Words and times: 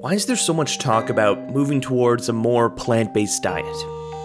Why 0.00 0.14
is 0.14 0.26
there 0.26 0.36
so 0.36 0.54
much 0.54 0.78
talk 0.78 1.10
about 1.10 1.50
moving 1.50 1.80
towards 1.80 2.28
a 2.28 2.32
more 2.32 2.70
plant 2.70 3.12
based 3.12 3.42
diet? 3.42 3.66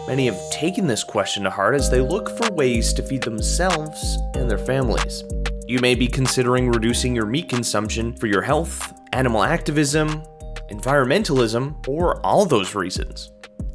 Many 0.05 0.27
have 0.27 0.51
taken 0.51 0.85
this 0.85 1.03
question 1.03 1.41
to 1.45 1.49
heart 1.49 1.73
as 1.73 1.89
they 1.89 1.99
look 1.99 2.29
for 2.37 2.53
ways 2.53 2.93
to 2.93 3.01
feed 3.01 3.23
themselves 3.23 4.19
and 4.35 4.47
their 4.47 4.59
families. 4.59 5.23
You 5.65 5.79
may 5.79 5.95
be 5.95 6.07
considering 6.07 6.69
reducing 6.69 7.15
your 7.15 7.25
meat 7.25 7.49
consumption 7.49 8.15
for 8.17 8.27
your 8.27 8.43
health, 8.43 8.93
animal 9.13 9.41
activism, 9.41 10.21
environmentalism, 10.69 11.87
or 11.87 12.23
all 12.23 12.45
those 12.45 12.75
reasons. 12.75 13.31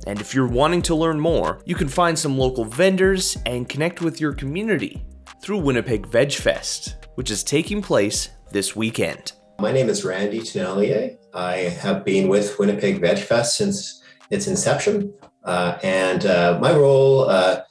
And 0.06 0.20
if 0.20 0.36
you're 0.36 0.46
wanting 0.46 0.82
to 0.82 0.94
learn 0.94 1.18
more, 1.18 1.62
you 1.64 1.74
can 1.74 1.88
find 1.88 2.16
some 2.16 2.38
local 2.38 2.64
vendors 2.64 3.36
and 3.44 3.68
connect 3.68 4.02
with 4.02 4.20
your 4.20 4.34
community 4.34 5.04
through 5.42 5.58
Winnipeg 5.58 6.06
Veg 6.06 6.32
Fest, 6.32 6.94
which 7.16 7.32
is 7.32 7.42
taking 7.42 7.82
place 7.82 8.28
this 8.52 8.76
weekend. 8.76 9.32
My 9.60 9.72
name 9.72 9.88
is 9.88 10.04
Randy 10.04 10.38
Tenelier. 10.38 11.16
I 11.34 11.56
have 11.56 12.04
been 12.04 12.28
with 12.28 12.56
Winnipeg 12.60 13.00
Veg 13.00 13.18
Fest 13.18 13.56
since 13.56 14.04
its 14.30 14.46
inception. 14.46 15.12
Uh, 15.42 15.76
and 15.82 16.26
uh, 16.26 16.58
my 16.60 16.72
role 16.72 17.28
uh, 17.28 17.62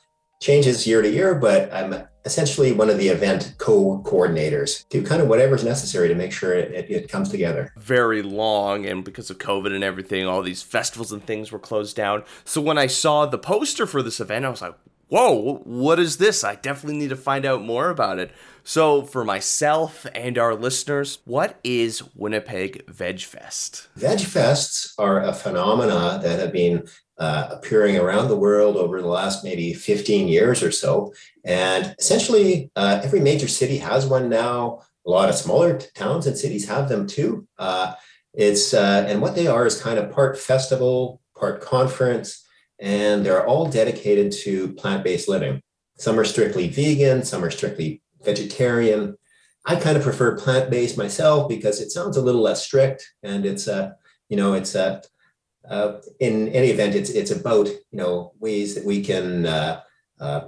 changes 0.41 0.85
year 0.85 1.01
to 1.01 1.09
year, 1.09 1.35
but 1.35 1.73
I'm 1.73 2.05
essentially 2.25 2.73
one 2.73 2.89
of 2.89 2.97
the 2.97 3.07
event 3.07 3.55
co-coordinators 3.57 4.87
do 4.89 5.01
kind 5.01 5.21
of 5.21 5.29
whatever's 5.29 5.63
necessary 5.63 6.09
to 6.09 6.13
make 6.13 6.33
sure 6.33 6.53
it, 6.53 6.91
it, 6.91 7.07
comes 7.07 7.29
together 7.29 7.71
very 7.77 8.21
long 8.21 8.85
and 8.85 9.05
because 9.05 9.29
of 9.29 9.37
covid 9.37 9.73
and 9.73 9.81
everything 9.81 10.27
all 10.27 10.41
these 10.41 10.61
festivals 10.61 11.13
and 11.13 11.23
things 11.23 11.53
were 11.53 11.59
closed 11.59 11.95
down 11.95 12.21
so 12.43 12.59
when 12.59 12.77
i 12.77 12.85
saw 12.85 13.25
the 13.25 13.37
poster 13.37 13.87
for 13.87 14.03
this 14.03 14.19
event 14.19 14.43
i 14.43 14.49
was 14.49 14.61
like 14.61 14.75
whoa 15.09 15.61
what 15.63 15.99
is 15.99 16.17
this 16.17 16.43
i 16.43 16.55
definitely 16.55 16.97
need 16.97 17.09
to 17.09 17.15
find 17.15 17.45
out 17.45 17.63
more 17.63 17.89
about 17.89 18.19
it 18.19 18.31
so 18.63 19.03
for 19.03 19.23
myself 19.23 20.05
and 20.13 20.37
our 20.37 20.55
listeners 20.55 21.19
what 21.25 21.59
is 21.63 22.03
winnipeg 22.15 22.83
veg 22.89 23.21
fest 23.21 23.87
veg 23.95 24.19
fests 24.19 24.93
are 24.97 25.23
a 25.23 25.33
phenomena 25.33 26.19
that 26.21 26.39
have 26.39 26.51
been 26.51 26.85
uh, 27.19 27.47
appearing 27.51 27.97
around 27.97 28.27
the 28.27 28.35
world 28.35 28.77
over 28.77 29.01
the 29.01 29.07
last 29.07 29.43
maybe 29.43 29.73
15 29.73 30.27
years 30.27 30.61
or 30.61 30.71
so. 30.71 31.13
And 31.43 31.95
essentially, 31.97 32.71
uh, 32.75 33.01
every 33.03 33.19
major 33.19 33.47
city 33.47 33.77
has 33.77 34.05
one 34.05 34.29
now. 34.29 34.81
A 35.05 35.09
lot 35.09 35.29
of 35.29 35.35
smaller 35.35 35.79
towns 35.95 36.27
and 36.27 36.37
cities 36.37 36.67
have 36.67 36.89
them 36.89 37.07
too. 37.07 37.47
Uh, 37.57 37.93
it's 38.33 38.73
uh, 38.73 39.05
and 39.07 39.21
what 39.21 39.35
they 39.35 39.47
are 39.47 39.65
is 39.65 39.81
kind 39.81 39.97
of 39.97 40.11
part 40.11 40.37
festival, 40.37 41.21
part 41.35 41.61
conference, 41.61 42.46
and 42.79 43.25
they're 43.25 43.45
all 43.45 43.67
dedicated 43.67 44.31
to 44.31 44.73
plant-based 44.73 45.27
living. 45.27 45.61
Some 45.97 46.19
are 46.19 46.25
strictly 46.25 46.67
vegan, 46.67 47.23
some 47.23 47.43
are 47.43 47.51
strictly 47.51 48.01
vegetarian. 48.23 49.17
I 49.65 49.75
kind 49.75 49.97
of 49.97 50.03
prefer 50.03 50.37
plant-based 50.37 50.97
myself 50.97 51.49
because 51.49 51.81
it 51.81 51.91
sounds 51.91 52.17
a 52.17 52.21
little 52.21 52.41
less 52.41 52.65
strict, 52.65 53.05
and 53.23 53.45
it's 53.45 53.67
a 53.67 53.75
uh, 53.75 53.91
you 54.29 54.37
know 54.37 54.53
it's 54.53 54.75
a 54.75 54.83
uh, 54.83 55.01
uh, 55.69 56.01
in 56.19 56.47
any 56.49 56.67
event, 56.67 56.95
it's 56.95 57.09
it's 57.09 57.31
about 57.31 57.67
you 57.67 57.97
know 57.97 58.31
ways 58.39 58.75
that 58.75 58.85
we 58.85 59.03
can 59.03 59.45
uh, 59.45 59.81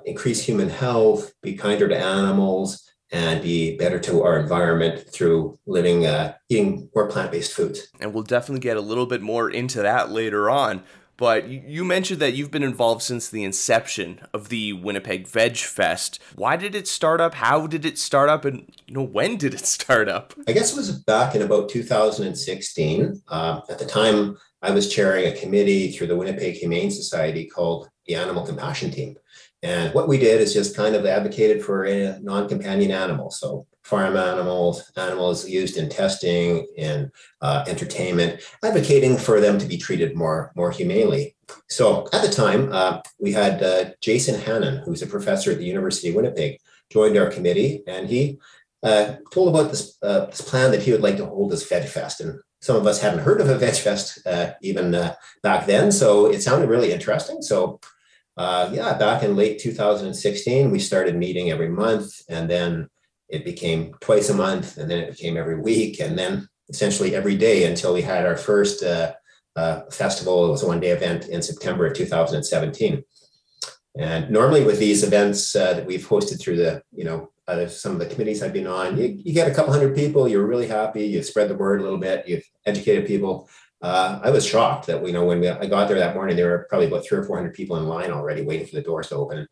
increase 0.05 0.41
human 0.41 0.69
health, 0.69 1.33
be 1.41 1.55
kinder 1.55 1.87
to 1.87 1.97
animals, 1.97 2.89
and 3.11 3.41
be 3.41 3.75
better 3.77 3.99
to 3.99 4.23
our 4.23 4.39
environment 4.39 5.07
through 5.11 5.59
living 5.65 6.05
uh, 6.05 6.33
eating 6.49 6.89
more 6.95 7.07
plant 7.07 7.31
based 7.31 7.53
foods. 7.53 7.87
And 7.99 8.13
we'll 8.13 8.23
definitely 8.23 8.61
get 8.61 8.77
a 8.77 8.81
little 8.81 9.05
bit 9.05 9.21
more 9.21 9.49
into 9.49 9.81
that 9.81 10.11
later 10.11 10.49
on. 10.49 10.83
But 11.19 11.49
you 11.49 11.83
mentioned 11.83 12.21
that 12.21 12.33
you've 12.33 12.49
been 12.49 12.63
involved 12.63 13.01
since 13.01 13.27
the 13.27 13.43
inception 13.43 14.21
of 14.33 14.47
the 14.47 14.71
Winnipeg 14.71 15.27
Veg 15.27 15.57
Fest. 15.57 16.17
Why 16.35 16.55
did 16.55 16.73
it 16.73 16.87
start 16.87 17.19
up? 17.19 17.33
How 17.33 17.67
did 17.67 17.85
it 17.85 17.97
start 17.97 18.29
up? 18.29 18.45
And 18.45 18.71
you 18.87 18.93
know, 18.93 19.03
when 19.03 19.35
did 19.35 19.53
it 19.53 19.65
start 19.65 20.07
up? 20.07 20.33
I 20.47 20.53
guess 20.53 20.71
it 20.71 20.77
was 20.77 20.93
back 21.03 21.35
in 21.35 21.41
about 21.41 21.67
2016. 21.67 23.21
Uh, 23.27 23.61
at 23.69 23.77
the 23.77 23.85
time, 23.85 24.37
I 24.61 24.71
was 24.71 24.87
chairing 24.87 25.25
a 25.27 25.35
committee 25.35 25.91
through 25.91 26.07
the 26.07 26.15
Winnipeg 26.15 26.53
Humane 26.53 26.89
Society 26.89 27.47
called 27.47 27.89
the 28.07 28.15
Animal 28.15 28.45
Compassion 28.45 28.89
Team. 28.89 29.17
And 29.61 29.93
what 29.93 30.07
we 30.07 30.17
did 30.17 30.39
is 30.39 30.53
just 30.53 30.73
kind 30.73 30.95
of 30.95 31.05
advocated 31.05 31.61
for 31.61 31.85
a 31.85 32.17
non-companion 32.21 32.91
animals. 32.91 33.41
So 33.41 33.67
farm 33.83 34.17
animals, 34.17 34.91
animals 34.97 35.47
used 35.47 35.77
in 35.77 35.89
testing, 35.89 36.67
in 36.77 37.11
uh, 37.41 37.63
entertainment, 37.67 38.41
advocating 38.63 39.17
for 39.17 39.39
them 39.39 39.57
to 39.57 39.65
be 39.65 39.77
treated 39.77 40.15
more, 40.15 40.51
more 40.55 40.71
humanely. 40.71 41.35
So 41.69 42.07
at 42.13 42.21
the 42.21 42.31
time, 42.31 42.71
uh, 42.71 43.01
we 43.19 43.31
had 43.31 43.63
uh, 43.63 43.91
Jason 44.01 44.39
Hannan, 44.39 44.83
who's 44.83 45.01
a 45.01 45.07
professor 45.07 45.51
at 45.51 45.57
the 45.57 45.65
University 45.65 46.09
of 46.09 46.15
Winnipeg, 46.15 46.59
joined 46.91 47.17
our 47.17 47.29
committee, 47.29 47.83
and 47.87 48.07
he 48.07 48.39
uh, 48.83 49.15
told 49.31 49.49
about 49.49 49.71
this, 49.71 49.97
uh, 50.03 50.25
this 50.25 50.41
plan 50.41 50.71
that 50.71 50.83
he 50.83 50.91
would 50.91 51.01
like 51.01 51.17
to 51.17 51.25
hold 51.25 51.51
this 51.51 51.67
Veg 51.67 51.87
Fest. 51.87 52.21
And 52.21 52.39
some 52.61 52.75
of 52.75 52.85
us 52.85 53.01
hadn't 53.01 53.19
heard 53.19 53.41
of 53.41 53.49
a 53.49 53.57
Veg 53.57 53.75
Fest 53.75 54.25
uh, 54.25 54.51
even 54.61 54.91
back 55.43 55.65
then, 55.65 55.91
so 55.91 56.27
it 56.27 56.41
sounded 56.41 56.69
really 56.69 56.91
interesting. 56.91 57.41
So, 57.41 57.79
yeah, 58.37 58.97
back 58.97 59.23
in 59.23 59.35
late 59.35 59.59
2016, 59.59 60.69
we 60.69 60.79
started 60.79 61.15
meeting 61.15 61.49
every 61.49 61.69
month, 61.69 62.21
and 62.29 62.49
then 62.49 62.89
it 63.29 63.45
became 63.45 63.93
twice 64.01 64.29
a 64.29 64.33
month, 64.33 64.77
and 64.77 64.89
then 64.89 64.99
it 64.99 65.11
became 65.11 65.37
every 65.37 65.59
week, 65.59 65.99
and 65.99 66.17
then 66.17 66.47
essentially 66.69 67.15
every 67.15 67.35
day 67.35 67.65
until 67.65 67.93
we 67.93 68.01
had 68.01 68.25
our 68.25 68.37
first 68.37 68.83
uh, 68.83 69.13
uh, 69.55 69.81
festival. 69.91 70.47
It 70.47 70.51
was 70.51 70.63
a 70.63 70.67
one-day 70.67 70.91
event 70.91 71.27
in 71.27 71.41
September 71.41 71.85
of 71.87 71.93
2017. 71.93 73.03
And 73.97 74.29
normally 74.29 74.63
with 74.63 74.79
these 74.79 75.03
events 75.03 75.55
uh, 75.55 75.73
that 75.73 75.85
we've 75.85 76.07
hosted 76.07 76.39
through 76.39 76.57
the, 76.57 76.81
you 76.93 77.03
know, 77.03 77.31
some 77.67 77.93
of 77.93 77.99
the 77.99 78.05
committees 78.05 78.43
I've 78.43 78.53
been 78.53 78.67
on, 78.67 78.95
you, 78.95 79.19
you 79.25 79.33
get 79.33 79.51
a 79.51 79.53
couple 79.53 79.73
hundred 79.73 79.95
people, 79.95 80.27
you're 80.27 80.45
really 80.45 80.67
happy, 80.67 81.03
you've 81.03 81.25
spread 81.25 81.49
the 81.49 81.55
word 81.55 81.79
a 81.79 81.83
little 81.83 81.97
bit, 81.97 82.27
you've 82.27 82.43
educated 82.67 83.07
people. 83.07 83.49
Uh, 83.81 84.19
I 84.23 84.29
was 84.29 84.45
shocked 84.45 84.85
that, 84.85 85.05
you 85.05 85.13
know, 85.13 85.25
when 85.25 85.39
we, 85.39 85.49
I 85.49 85.65
got 85.65 85.87
there 85.87 85.97
that 85.97 86.13
morning, 86.13 86.35
there 86.35 86.49
were 86.49 86.67
probably 86.69 86.87
about 86.87 87.05
three 87.05 87.17
or 87.17 87.23
400 87.23 87.53
people 87.55 87.77
in 87.77 87.87
line 87.87 88.11
already 88.11 88.43
waiting 88.43 88.67
for 88.67 88.75
the 88.75 88.83
doors 88.83 89.09
to 89.09 89.15
open. 89.15 89.47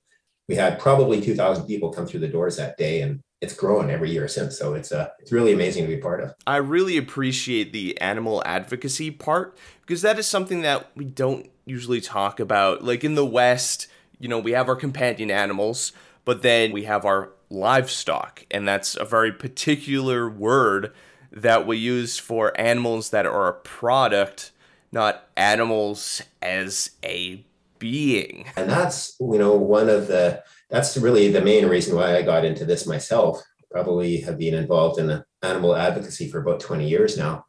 We 0.48 0.56
had 0.56 0.80
probably 0.80 1.22
2,000 1.22 1.66
people 1.66 1.92
come 1.92 2.08
through 2.08 2.22
the 2.22 2.28
doors 2.28 2.58
that 2.58 2.78
day 2.78 3.02
and 3.02 3.22
it's 3.42 3.54
grown 3.54 3.90
every 3.90 4.12
year 4.12 4.28
since. 4.28 4.58
So 4.58 4.74
it's 4.74 4.92
uh, 4.92 5.10
it's 5.20 5.32
really 5.32 5.54
amazing 5.54 5.84
to 5.84 5.96
be 5.96 6.02
part 6.02 6.24
of. 6.24 6.34
I 6.48 6.58
really 6.58 6.98
appreciate 6.98 7.72
the 7.72 8.00
animal 8.02 8.42
advocacy 8.46 9.12
part 9.12 9.58
because 9.82 10.02
that 10.02 10.18
is 10.18 10.28
something 10.28 10.62
that 10.62 10.92
we 10.96 11.06
don't 11.06 11.50
usually 11.66 12.02
talk 12.02 12.40
about. 12.40 12.84
Like 12.84 13.04
in 13.04 13.16
the 13.16 13.26
West, 13.26 13.88
you 14.20 14.28
know, 14.28 14.40
we 14.40 14.54
have 14.54 14.68
our 14.70 14.76
companion 14.76 15.30
animals, 15.30 15.92
but 16.26 16.42
then 16.42 16.72
we 16.72 16.86
have 16.86 17.06
our 17.06 17.32
livestock, 17.50 18.46
and 18.52 18.68
that's 18.68 18.96
a 18.96 19.06
very 19.06 19.32
particular 19.32 20.30
word 20.30 20.92
that 21.32 21.68
we 21.68 21.78
use 21.78 22.18
for 22.18 22.60
animals 22.60 23.12
that 23.12 23.26
are 23.26 23.48
a 23.48 23.54
product, 23.54 24.52
not 24.92 25.28
animals 25.36 26.22
as 26.42 26.92
a 27.04 27.46
being. 27.80 28.46
And 28.56 28.70
that's, 28.70 29.16
you 29.20 29.38
know, 29.38 29.56
one 29.56 29.90
of 29.90 30.08
the 30.08 30.44
that's 30.70 30.98
really 30.98 31.32
the 31.32 31.42
main 31.42 31.68
reason 31.68 31.96
why 31.96 32.18
I 32.18 32.22
got 32.22 32.46
into 32.46 32.66
this 32.66 32.86
myself. 32.86 33.42
Probably 33.72 34.22
have 34.22 34.38
been 34.38 34.54
involved 34.54 35.00
in 35.00 35.24
animal 35.42 35.76
advocacy 35.76 36.30
for 36.30 36.40
about 36.40 36.60
20 36.60 36.88
years 36.88 37.18
now. 37.18 37.46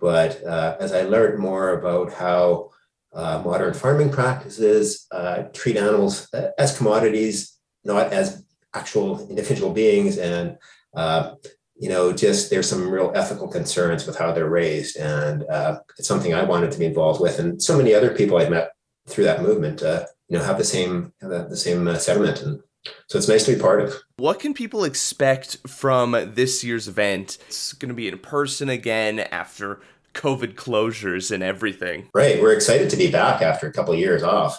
But 0.00 0.44
uh, 0.44 0.76
as 0.80 0.92
I 0.92 1.02
learned 1.02 1.38
more 1.38 1.78
about 1.78 2.12
how 2.12 2.70
uh, 3.12 3.42
modern 3.44 3.72
farming 3.74 4.10
practices 4.10 5.06
uh, 5.12 5.44
treat 5.52 5.76
animals 5.76 6.28
as 6.58 6.76
commodities, 6.76 7.58
not 7.84 8.12
as 8.12 8.44
actual 8.74 9.28
individual 9.28 9.72
beings 9.72 10.18
and 10.18 10.56
uh, 10.96 11.34
you 11.76 11.88
know 11.88 12.12
just 12.12 12.50
there's 12.50 12.68
some 12.68 12.88
real 12.88 13.12
ethical 13.14 13.48
concerns 13.48 14.06
with 14.06 14.16
how 14.16 14.32
they're 14.32 14.48
raised 14.48 14.96
and 14.96 15.44
uh, 15.50 15.78
it's 15.98 16.08
something 16.08 16.34
i 16.34 16.42
wanted 16.42 16.70
to 16.70 16.78
be 16.78 16.86
involved 16.86 17.20
with 17.20 17.38
and 17.38 17.62
so 17.62 17.76
many 17.76 17.92
other 17.94 18.14
people 18.14 18.38
i've 18.38 18.50
met 18.50 18.70
through 19.08 19.24
that 19.24 19.42
movement 19.42 19.82
uh, 19.82 20.06
you 20.28 20.38
know 20.38 20.44
have 20.44 20.58
the 20.58 20.64
same 20.64 21.12
have 21.20 21.50
the 21.50 21.56
same 21.56 21.88
uh, 21.88 21.98
sentiment 21.98 22.42
and 22.42 22.62
so 23.06 23.18
it's 23.18 23.28
nice 23.28 23.44
to 23.44 23.54
be 23.54 23.60
part 23.60 23.80
of. 23.80 23.94
What 24.16 24.40
can 24.40 24.54
people 24.54 24.82
expect 24.82 25.58
from 25.68 26.12
this 26.34 26.64
year's 26.64 26.88
event? 26.88 27.38
It's 27.46 27.72
going 27.74 27.90
to 27.90 27.94
be 27.94 28.08
in 28.08 28.18
person 28.18 28.68
again 28.68 29.20
after 29.20 29.80
COVID 30.14 30.54
closures 30.54 31.30
and 31.30 31.42
everything. 31.42 32.08
Right. 32.14 32.40
We're 32.40 32.52
excited 32.52 32.90
to 32.90 32.96
be 32.96 33.10
back 33.10 33.40
after 33.40 33.66
a 33.66 33.72
couple 33.72 33.94
of 33.94 34.00
years 34.00 34.22
off. 34.22 34.58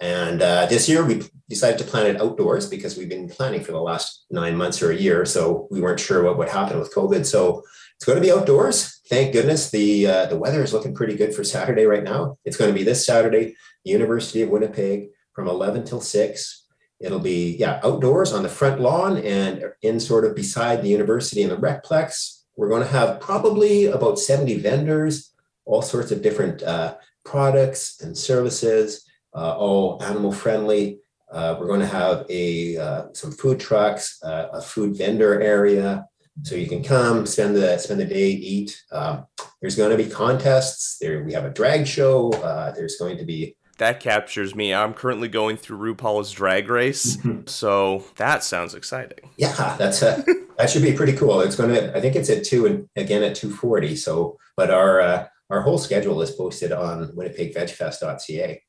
And 0.00 0.40
uh, 0.40 0.66
this 0.66 0.88
year 0.88 1.04
we 1.04 1.22
decided 1.48 1.78
to 1.78 1.84
plan 1.84 2.06
it 2.06 2.20
outdoors 2.20 2.68
because 2.68 2.96
we've 2.96 3.08
been 3.08 3.28
planning 3.28 3.62
for 3.62 3.72
the 3.72 3.80
last 3.80 4.24
nine 4.30 4.56
months 4.56 4.82
or 4.82 4.90
a 4.90 4.96
year. 4.96 5.26
So 5.26 5.68
we 5.70 5.80
weren't 5.80 6.00
sure 6.00 6.22
what 6.22 6.38
would 6.38 6.48
happen 6.48 6.78
with 6.78 6.94
COVID. 6.94 7.26
So 7.26 7.62
it's 7.96 8.06
going 8.06 8.16
to 8.16 8.22
be 8.22 8.32
outdoors. 8.32 9.00
Thank 9.10 9.34
goodness 9.34 9.70
the 9.70 10.06
uh, 10.06 10.26
the 10.26 10.38
weather 10.38 10.62
is 10.62 10.72
looking 10.72 10.94
pretty 10.94 11.16
good 11.16 11.34
for 11.34 11.44
Saturday 11.44 11.84
right 11.84 12.02
now. 12.02 12.38
It's 12.46 12.56
going 12.56 12.70
to 12.70 12.78
be 12.78 12.84
this 12.84 13.04
Saturday, 13.04 13.56
University 13.84 14.40
of 14.40 14.48
Winnipeg 14.48 15.08
from 15.34 15.48
11 15.48 15.84
till 15.84 16.00
6. 16.00 16.66
It'll 16.98 17.18
be 17.18 17.56
yeah 17.56 17.80
outdoors 17.84 18.32
on 18.32 18.42
the 18.42 18.48
front 18.48 18.80
lawn 18.80 19.18
and 19.18 19.64
in 19.82 20.00
sort 20.00 20.24
of 20.24 20.34
beside 20.34 20.82
the 20.82 20.88
university 20.88 21.42
in 21.42 21.50
the 21.50 21.56
recplex. 21.56 22.42
We're 22.56 22.70
going 22.70 22.82
to 22.82 22.88
have 22.88 23.20
probably 23.20 23.86
about 23.86 24.18
70 24.18 24.58
vendors, 24.60 25.32
all 25.66 25.82
sorts 25.82 26.10
of 26.10 26.22
different 26.22 26.62
uh, 26.62 26.96
products 27.24 28.00
and 28.00 28.16
services 28.16 29.04
uh, 29.34 29.56
all 29.56 30.02
animal 30.02 30.32
friendly. 30.32 31.00
Uh, 31.30 31.56
we're 31.58 31.66
going 31.66 31.80
to 31.80 31.86
have 31.86 32.26
a 32.28 32.76
uh, 32.76 33.04
some 33.12 33.30
food 33.30 33.60
trucks, 33.60 34.18
uh, 34.22 34.48
a 34.52 34.60
food 34.60 34.96
vendor 34.96 35.40
area, 35.40 36.04
So 36.42 36.56
you 36.56 36.66
can 36.66 36.82
come, 36.82 37.26
spend 37.26 37.54
the 37.54 37.78
spend 37.78 38.00
the 38.00 38.04
day, 38.04 38.30
eat. 38.30 38.82
Um, 38.90 39.26
there's 39.60 39.76
going 39.76 39.96
to 39.96 40.02
be 40.02 40.10
contests. 40.10 40.98
There 40.98 41.22
we 41.22 41.32
have 41.32 41.44
a 41.44 41.50
drag 41.50 41.86
show. 41.86 42.32
Uh, 42.32 42.72
there's 42.72 42.96
going 42.96 43.18
to 43.18 43.24
be 43.24 43.56
that 43.80 44.00
captures 44.00 44.54
me. 44.54 44.74
I'm 44.74 44.92
currently 44.92 45.28
going 45.28 45.56
through 45.56 45.94
RuPaul's 45.94 46.32
Drag 46.32 46.68
Race, 46.68 47.16
so 47.46 48.04
that 48.16 48.44
sounds 48.44 48.74
exciting. 48.74 49.30
Yeah, 49.36 49.76
that's 49.78 50.02
a, 50.02 50.22
that 50.58 50.68
should 50.68 50.82
be 50.82 50.92
pretty 50.92 51.14
cool. 51.14 51.40
It's 51.40 51.56
going 51.56 51.74
to. 51.74 51.96
I 51.96 52.00
think 52.00 52.14
it's 52.14 52.28
at 52.28 52.44
two 52.44 52.66
and 52.66 52.88
again 52.96 53.22
at 53.22 53.34
two 53.34 53.50
forty. 53.50 53.96
So, 53.96 54.36
but 54.56 54.70
our 54.70 55.00
uh, 55.00 55.26
our 55.48 55.62
whole 55.62 55.78
schedule 55.78 56.20
is 56.22 56.30
posted 56.30 56.72
on 56.72 57.08
winnipegvegfest.ca. 57.12 58.62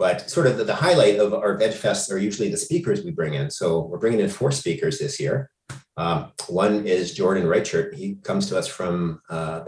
But 0.00 0.30
sort 0.30 0.46
of 0.46 0.56
the, 0.56 0.64
the 0.64 0.74
highlight 0.74 1.18
of 1.18 1.34
our 1.34 1.58
Veg 1.58 1.72
Fests 1.72 2.10
are 2.10 2.16
usually 2.16 2.48
the 2.48 2.56
speakers 2.56 3.04
we 3.04 3.10
bring 3.10 3.34
in. 3.34 3.50
So 3.50 3.80
we're 3.80 3.98
bringing 3.98 4.20
in 4.20 4.30
four 4.30 4.50
speakers 4.50 4.98
this 4.98 5.20
year. 5.20 5.50
Um, 5.98 6.32
one 6.48 6.86
is 6.86 7.12
Jordan 7.12 7.46
Reichert. 7.46 7.94
He 7.94 8.14
comes 8.22 8.48
to 8.48 8.56
us 8.58 8.66
from, 8.66 9.20
uh, 9.28 9.60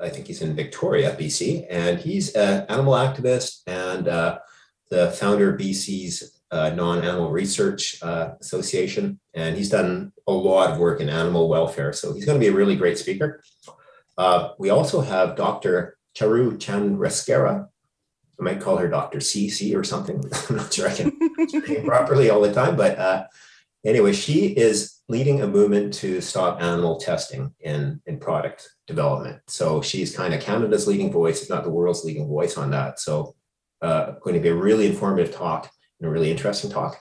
I 0.00 0.10
think 0.10 0.28
he's 0.28 0.42
in 0.42 0.54
Victoria, 0.54 1.16
BC, 1.16 1.66
and 1.68 1.98
he's 1.98 2.34
an 2.34 2.66
animal 2.68 2.92
activist 2.92 3.62
and 3.66 4.06
uh, 4.06 4.38
the 4.90 5.10
founder 5.10 5.52
of 5.52 5.60
BC's 5.60 6.40
uh, 6.52 6.70
Non-Animal 6.70 7.32
Research 7.32 8.00
uh, 8.00 8.34
Association. 8.40 9.18
And 9.34 9.56
he's 9.56 9.70
done 9.70 10.12
a 10.28 10.32
lot 10.32 10.70
of 10.70 10.78
work 10.78 11.00
in 11.00 11.08
animal 11.08 11.48
welfare. 11.48 11.92
So 11.92 12.14
he's 12.14 12.24
going 12.24 12.38
to 12.38 12.44
be 12.46 12.52
a 12.52 12.56
really 12.56 12.76
great 12.76 12.96
speaker. 12.96 13.42
Uh, 14.16 14.50
we 14.56 14.70
also 14.70 15.00
have 15.00 15.34
Dr. 15.34 15.98
Charu 16.16 16.56
Chandrasekera. 16.58 17.66
I 18.38 18.42
might 18.42 18.60
call 18.60 18.76
her 18.76 18.88
Dr. 18.88 19.18
CC 19.18 19.76
or 19.76 19.84
something. 19.84 20.22
I'm 20.48 20.56
not 20.56 20.72
sure 20.72 20.88
I 20.88 20.94
can 20.94 21.84
properly 21.84 22.30
all 22.30 22.40
the 22.40 22.52
time, 22.52 22.76
but 22.76 22.98
uh, 22.98 23.26
anyway, 23.84 24.12
she 24.12 24.46
is 24.46 25.00
leading 25.08 25.40
a 25.40 25.46
movement 25.46 25.94
to 25.94 26.20
stop 26.20 26.60
animal 26.60 26.98
testing 26.98 27.52
in, 27.60 28.00
in 28.06 28.18
product 28.18 28.68
development. 28.86 29.40
So 29.48 29.80
she's 29.80 30.14
kind 30.14 30.34
of 30.34 30.40
Canada's 30.40 30.86
leading 30.86 31.10
voice, 31.10 31.42
if 31.42 31.50
not 31.50 31.64
the 31.64 31.70
world's 31.70 32.04
leading 32.04 32.28
voice 32.28 32.56
on 32.56 32.70
that. 32.70 33.00
So 33.00 33.34
uh, 33.80 34.12
going 34.22 34.34
to 34.34 34.40
be 34.40 34.50
a 34.50 34.54
really 34.54 34.86
informative 34.86 35.34
talk 35.34 35.70
and 36.00 36.08
a 36.08 36.12
really 36.12 36.30
interesting 36.30 36.70
talk. 36.70 37.00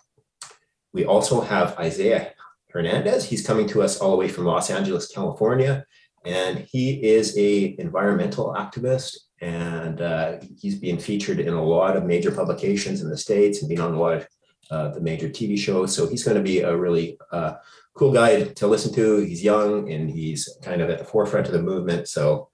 We 0.94 1.06
also 1.06 1.42
have 1.42 1.78
Isaiah 1.78 2.34
Hernandez. 2.72 3.26
He's 3.26 3.46
coming 3.46 3.68
to 3.70 3.82
us 3.82 4.00
all 4.00 4.12
the 4.12 4.18
way 4.18 4.28
from 4.28 4.46
Los 4.46 4.70
Angeles, 4.70 5.08
California, 5.08 5.86
and 6.26 6.60
he 6.60 7.04
is 7.04 7.38
a 7.38 7.76
environmental 7.80 8.54
activist 8.54 9.18
and 9.42 10.02
uh, 10.02 10.38
he's 10.60 10.76
being 10.76 10.98
featured 10.98 11.40
in 11.40 11.54
a 11.54 11.64
lot 11.64 11.96
of 11.96 12.06
major 12.06 12.32
publications 12.32 13.02
in 13.02 13.10
the 13.10 13.18
states 13.18 13.60
and 13.60 13.70
being 13.70 13.82
on 13.82 13.94
a 13.94 14.00
lot 14.00 14.14
of 14.14 14.28
uh, 14.72 14.88
the 14.90 15.02
major 15.02 15.30
TV 15.30 15.58
shows. 15.58 15.96
So 15.96 16.08
he's 16.08 16.24
going 16.24 16.38
to 16.38 16.44
be 16.44 16.60
a 16.62 16.76
really 16.76 17.18
uh, 17.32 17.54
cool 17.94 18.12
guy 18.12 18.44
to 18.44 18.68
listen 18.68 18.94
to. 18.96 19.18
He's 19.20 19.44
young 19.44 19.92
and 19.92 20.10
he's 20.10 20.58
kind 20.64 20.82
of 20.82 20.90
at 20.90 21.00
the 21.00 21.06
forefront 21.06 21.48
of 21.48 21.54
the 21.54 21.62
movement. 21.62 22.08
So 22.08 22.50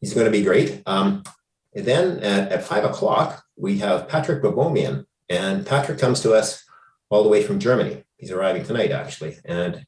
he's 0.00 0.14
going 0.14 0.26
to 0.26 0.32
be 0.32 0.42
great. 0.42 0.82
Um, 0.86 1.22
then 1.74 2.20
at, 2.20 2.52
at, 2.52 2.64
five 2.64 2.84
o'clock, 2.84 3.44
we 3.56 3.78
have 3.78 4.08
Patrick 4.08 4.42
Baboumian. 4.42 5.06
And 5.28 5.66
Patrick 5.66 5.98
comes 5.98 6.20
to 6.22 6.32
us 6.32 6.64
all 7.10 7.22
the 7.22 7.28
way 7.28 7.42
from 7.42 7.58
Germany. 7.58 8.04
He's 8.16 8.30
arriving 8.30 8.64
tonight, 8.64 8.92
actually. 8.92 9.38
And 9.44 9.84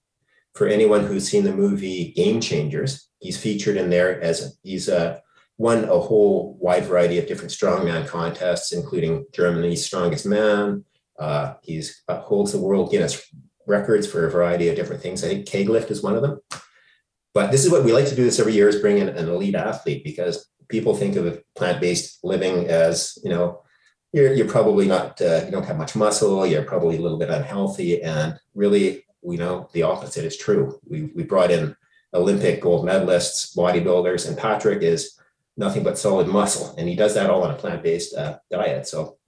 for 0.54 0.66
anyone 0.66 1.06
who's 1.06 1.28
seen 1.28 1.44
the 1.44 1.54
movie 1.54 2.12
Game 2.12 2.40
Changers, 2.40 3.08
he's 3.20 3.40
featured 3.40 3.76
in 3.76 3.90
there 3.90 4.20
as 4.20 4.58
he's 4.62 4.88
a 4.88 5.22
won 5.58 5.84
a 5.84 5.98
whole 5.98 6.56
wide 6.60 6.84
variety 6.84 7.18
of 7.18 7.26
different 7.26 7.50
strongman 7.50 8.06
contests, 8.06 8.72
including 8.72 9.26
Germany's 9.32 9.84
Strongest 9.84 10.24
Man, 10.24 10.84
uh, 11.18 11.54
he's 11.62 12.02
uh, 12.08 12.20
holds 12.20 12.52
the 12.52 12.58
world 12.58 12.90
Guinness 12.90 13.20
records 13.66 14.06
for 14.06 14.26
a 14.26 14.30
variety 14.30 14.68
of 14.68 14.76
different 14.76 15.02
things. 15.02 15.22
I 15.22 15.28
think 15.28 15.46
keg 15.46 15.68
lift 15.68 15.90
is 15.90 16.02
one 16.02 16.14
of 16.14 16.22
them. 16.22 16.40
But 17.34 17.50
this 17.50 17.64
is 17.64 17.70
what 17.70 17.84
we 17.84 17.92
like 17.92 18.06
to 18.08 18.16
do 18.16 18.24
this 18.24 18.40
every 18.40 18.54
year 18.54 18.68
is 18.68 18.80
bring 18.80 18.98
in 18.98 19.08
an 19.08 19.28
elite 19.28 19.54
athlete 19.54 20.02
because 20.04 20.48
people 20.68 20.94
think 20.94 21.16
of 21.16 21.42
plant-based 21.54 22.24
living 22.24 22.66
as, 22.68 23.18
you 23.22 23.30
know, 23.30 23.62
you're, 24.12 24.32
you're 24.32 24.48
probably 24.48 24.86
not, 24.86 25.20
uh, 25.20 25.42
you 25.44 25.50
don't 25.50 25.66
have 25.66 25.76
much 25.76 25.94
muscle, 25.94 26.46
you're 26.46 26.62
probably 26.62 26.96
a 26.96 27.00
little 27.00 27.18
bit 27.18 27.30
unhealthy. 27.30 28.02
And 28.02 28.38
really, 28.54 29.04
we 29.20 29.36
know 29.36 29.68
the 29.72 29.82
opposite 29.82 30.24
is 30.24 30.36
true. 30.36 30.78
We, 30.88 31.10
we 31.14 31.24
brought 31.24 31.50
in 31.50 31.76
Olympic 32.14 32.62
gold 32.62 32.86
medalists, 32.86 33.54
bodybuilders, 33.54 34.26
and 34.26 34.38
Patrick 34.38 34.82
is 34.82 35.17
nothing 35.58 35.82
but 35.82 35.98
solid 35.98 36.28
muscle. 36.28 36.74
And 36.78 36.88
he 36.88 36.94
does 36.94 37.14
that 37.14 37.28
all 37.28 37.42
on 37.42 37.50
a 37.50 37.54
plant-based 37.54 38.14
uh, 38.14 38.38
diet. 38.50 38.86
So 38.86 39.18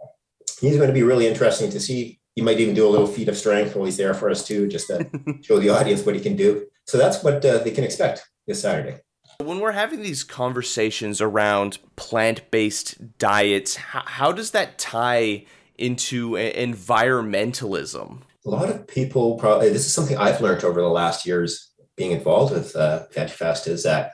he's 0.61 0.77
going 0.77 0.89
to 0.89 0.95
be 0.95 1.03
really 1.03 1.27
interesting 1.27 1.71
to 1.71 1.81
see. 1.81 2.21
He 2.37 2.43
might 2.43 2.61
even 2.61 2.75
do 2.75 2.87
a 2.87 2.89
little 2.89 3.09
feat 3.09 3.29
of 3.29 3.37
strength 3.37 3.75
while 3.75 3.85
he's 3.85 3.97
there 3.97 4.15
for 4.15 4.31
us 4.31 4.47
too, 4.47 4.69
just 4.69 4.87
to 4.87 5.11
show 5.43 5.59
the 5.59 5.71
audience 5.71 6.07
what 6.07 6.15
he 6.15 6.21
can 6.21 6.37
do. 6.37 6.67
So 6.87 6.97
that's 6.97 7.23
what 7.23 7.45
uh, 7.45 7.59
they 7.59 7.73
can 7.73 7.85
expect 7.85 8.27
this 8.47 8.63
Saturday. 8.63 9.01
When 9.43 9.59
we're 9.59 9.73
having 9.73 10.03
these 10.03 10.23
conversations 10.23 11.21
around 11.21 11.79
plant-based 11.97 13.19
diets, 13.19 13.77
how, 13.77 14.03
how 14.07 14.33
does 14.33 14.53
that 14.53 14.79
tie 14.79 15.45
into 15.77 16.33
environmentalism? 16.33 18.21
A 18.47 18.51
lot 18.51 18.71
of 18.71 18.87
people 18.87 19.37
probably 19.37 19.71
this 19.71 19.87
is 19.87 19.93
something 19.93 20.17
I've 20.17 20.41
learned 20.41 20.65
over 20.65 20.81
the 20.81 20.89
last 20.89 21.27
years 21.27 21.73
being 21.97 22.13
involved 22.13 22.53
with 22.53 22.75
uh, 22.77 23.05
VegFest 23.15 23.67
is 23.67 23.83
that 23.83 24.13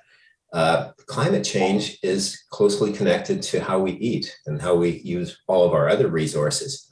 uh, 0.57 0.91
climate 1.07 1.45
change 1.45 1.99
is 2.03 2.43
closely 2.49 2.91
connected 2.91 3.43
to 3.43 3.61
how 3.61 3.79
we 3.79 3.93
eat 3.93 4.35
and 4.47 4.61
how 4.63 4.75
we 4.75 5.01
use 5.01 5.39
all 5.49 5.67
of 5.67 5.75
our 5.75 5.87
other 5.87 6.09
resources. 6.09 6.91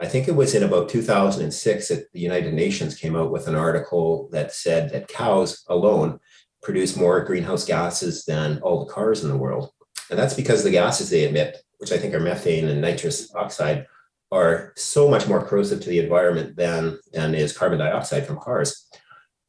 I 0.00 0.08
think 0.08 0.26
it 0.26 0.34
was 0.34 0.56
in 0.56 0.64
about 0.64 0.88
2006 0.88 1.88
that 1.88 2.12
the 2.12 2.18
United 2.18 2.54
Nations 2.54 2.98
came 2.98 3.14
out 3.14 3.30
with 3.30 3.46
an 3.46 3.54
article 3.54 4.28
that 4.32 4.52
said 4.52 4.90
that 4.90 5.06
cows 5.06 5.64
alone 5.68 6.18
produce 6.60 6.96
more 6.96 7.24
greenhouse 7.24 7.64
gases 7.64 8.24
than 8.24 8.58
all 8.62 8.84
the 8.84 8.92
cars 8.92 9.22
in 9.22 9.30
the 9.30 9.36
world. 9.36 9.70
And 10.10 10.18
that's 10.18 10.34
because 10.34 10.64
the 10.64 10.72
gases 10.72 11.08
they 11.08 11.28
emit, 11.28 11.56
which 11.78 11.92
I 11.92 11.98
think 11.98 12.14
are 12.14 12.20
methane 12.20 12.66
and 12.66 12.80
nitrous 12.80 13.32
oxide, 13.32 13.86
are 14.32 14.72
so 14.74 15.08
much 15.08 15.28
more 15.28 15.40
corrosive 15.40 15.80
to 15.82 15.88
the 15.88 16.00
environment 16.00 16.56
than, 16.56 16.98
than 17.12 17.36
is 17.36 17.56
carbon 17.56 17.78
dioxide 17.78 18.26
from 18.26 18.40
cars. 18.40 18.88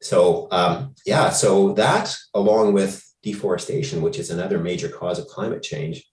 So, 0.04 0.48
um, 0.52 0.94
yeah, 1.04 1.31
so 1.31 1.74
that 1.74 2.16
along 2.36 2.74
with 2.74 3.08
deforestation, 3.24 4.01
which 4.01 4.19
is 4.19 4.30
another 4.30 4.60
major 4.60 4.89
cause 4.89 5.19
of 5.19 5.27
climate 5.27 5.63
change. 5.63 6.06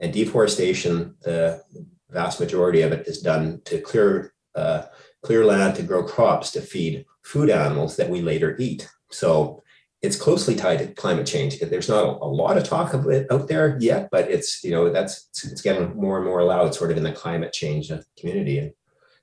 And 0.00 0.12
deforestation, 0.12 1.16
the 1.22 1.62
vast 2.10 2.40
majority 2.40 2.82
of 2.82 2.92
it 2.92 3.06
is 3.06 3.20
done 3.20 3.60
to 3.66 3.80
clear 3.80 4.32
uh, 4.54 4.82
clear 5.22 5.44
land 5.44 5.76
to 5.76 5.82
grow 5.82 6.02
crops 6.02 6.50
to 6.52 6.60
feed 6.60 7.06
food 7.22 7.48
animals 7.48 7.96
that 7.96 8.10
we 8.10 8.20
later 8.20 8.56
eat. 8.58 8.88
So 9.10 9.62
it's 10.02 10.16
closely 10.16 10.56
tied 10.56 10.80
to 10.80 10.88
climate 10.88 11.26
change. 11.26 11.60
There's 11.60 11.88
not 11.88 12.04
a, 12.20 12.26
lot 12.26 12.58
of 12.58 12.64
talk 12.64 12.92
of 12.92 13.06
it 13.06 13.30
out 13.30 13.46
there 13.46 13.78
yet, 13.80 14.08
but 14.10 14.28
it's 14.28 14.62
you 14.64 14.72
know 14.72 14.90
that's 14.90 15.28
it's 15.44 15.62
getting 15.62 15.94
more 15.94 16.18
and 16.18 16.26
more 16.26 16.42
loud, 16.42 16.74
sort 16.74 16.90
of 16.90 16.96
in 16.96 17.04
the 17.04 17.12
climate 17.12 17.52
change 17.52 17.90
community. 18.18 18.58
And 18.58 18.72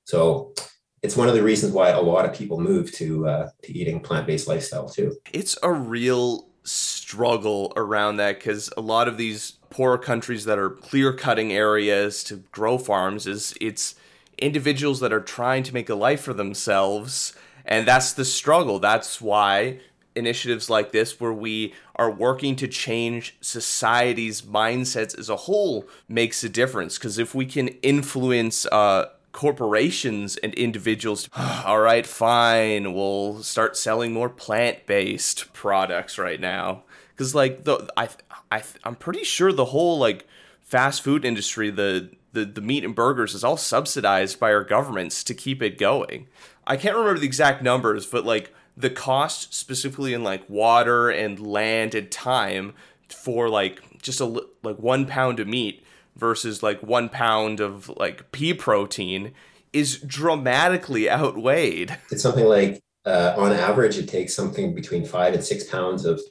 so 0.05 0.53
it's 1.01 1.17
one 1.17 1.27
of 1.27 1.35
the 1.35 1.43
reasons 1.43 1.73
why 1.73 1.89
a 1.89 2.01
lot 2.01 2.25
of 2.25 2.33
people 2.33 2.59
move 2.59 2.91
to 2.93 3.27
uh, 3.27 3.49
to 3.63 3.77
eating 3.77 3.99
plant 3.99 4.25
based 4.25 4.47
lifestyle 4.47 4.87
too. 4.87 5.15
It's 5.33 5.57
a 5.61 5.71
real 5.71 6.48
struggle 6.69 7.73
around 7.75 8.17
that 8.17 8.37
because 8.39 8.69
a 8.77 8.81
lot 8.81 9.07
of 9.07 9.17
these 9.17 9.53
poor 9.69 9.97
countries 9.97 10.45
that 10.45 10.59
are 10.59 10.69
clear 10.69 11.11
cutting 11.11 11.51
areas 11.51 12.23
to 12.23 12.37
grow 12.51 12.77
farms 12.77 13.25
is 13.25 13.55
it's 13.59 13.95
individuals 14.37 14.99
that 14.99 15.11
are 15.11 15.19
trying 15.19 15.63
to 15.63 15.73
make 15.73 15.89
a 15.89 15.95
life 15.95 16.21
for 16.21 16.33
themselves 16.33 17.33
and 17.65 17.87
that's 17.87 18.13
the 18.13 18.25
struggle. 18.25 18.79
That's 18.79 19.21
why 19.21 19.79
initiatives 20.15 20.69
like 20.69 20.91
this 20.91 21.19
where 21.19 21.33
we 21.33 21.73
are 21.95 22.09
working 22.11 22.55
to 22.57 22.67
change 22.67 23.37
society's 23.41 24.41
mindsets 24.41 25.17
as 25.17 25.29
a 25.29 25.35
whole 25.35 25.87
makes 26.07 26.43
a 26.43 26.49
difference. 26.49 26.97
Because 26.97 27.19
if 27.19 27.35
we 27.35 27.45
can 27.45 27.67
influence 27.83 28.65
uh, 28.67 29.05
corporations 29.39 30.35
and 30.35 30.53
individuals. 30.55 31.29
All 31.65 31.79
right 31.79 32.05
fine. 32.05 32.93
We'll 32.93 33.41
start 33.41 33.77
selling 33.77 34.11
more 34.11 34.27
plant-based 34.27 35.53
products 35.53 36.17
right 36.17 36.41
now. 36.41 36.83
Because 37.11 37.33
like 37.33 37.63
the 37.63 37.89
i 37.95 38.09
i 38.51 38.61
i'm 38.83 38.95
pretty 38.95 39.23
sure 39.23 39.53
the 39.53 39.71
whole 39.71 39.97
like 39.97 40.27
fast 40.59 41.01
food 41.03 41.23
industry 41.23 41.69
the 41.69 42.11
the, 42.33 42.43
the 42.43 42.59
meat 42.59 42.83
and 42.83 42.93
burgers 42.93 43.33
is 43.33 43.45
all 43.45 43.55
subsidized 43.55 44.41
by 44.41 44.51
our 44.51 44.65
governments 44.65 45.23
to 45.23 45.33
keep 45.33 45.61
it 45.61 45.77
going. 45.77 46.27
I 46.67 46.75
can't 46.75 46.97
remember 46.97 47.21
the 47.21 47.25
exact 47.25 47.63
numbers 47.63 48.05
but 48.05 48.25
like 48.25 48.53
the 48.75 48.89
cost 48.89 49.53
specifically 49.53 50.13
in 50.13 50.21
like 50.21 50.49
water 50.49 51.09
and 51.09 51.39
land 51.39 51.95
and 51.95 52.11
time 52.11 52.73
for 53.07 53.47
like 53.47 54.01
just 54.01 54.19
a 54.19 54.25
like 54.25 54.79
one 54.79 55.05
pound 55.05 55.39
of 55.39 55.47
meat 55.47 55.85
versus 56.19 56.61
like 56.61 56.81
one 56.81 57.09
pound 57.09 57.59
of 57.59 57.89
like 57.97 58.31
pea 58.31 58.53
protein 58.53 59.33
is 59.73 59.99
dramatically 59.99 61.09
outweighed. 61.09 61.97
It's 62.11 62.23
something 62.23 62.45
like 62.45 62.81
uh, 63.05 63.33
on 63.37 63.53
average, 63.53 63.97
it 63.97 64.07
takes 64.07 64.35
something 64.35 64.75
between 64.75 65.05
five 65.05 65.33
and 65.33 65.43
six 65.43 65.63
pounds 65.63 66.05
of 66.05 66.21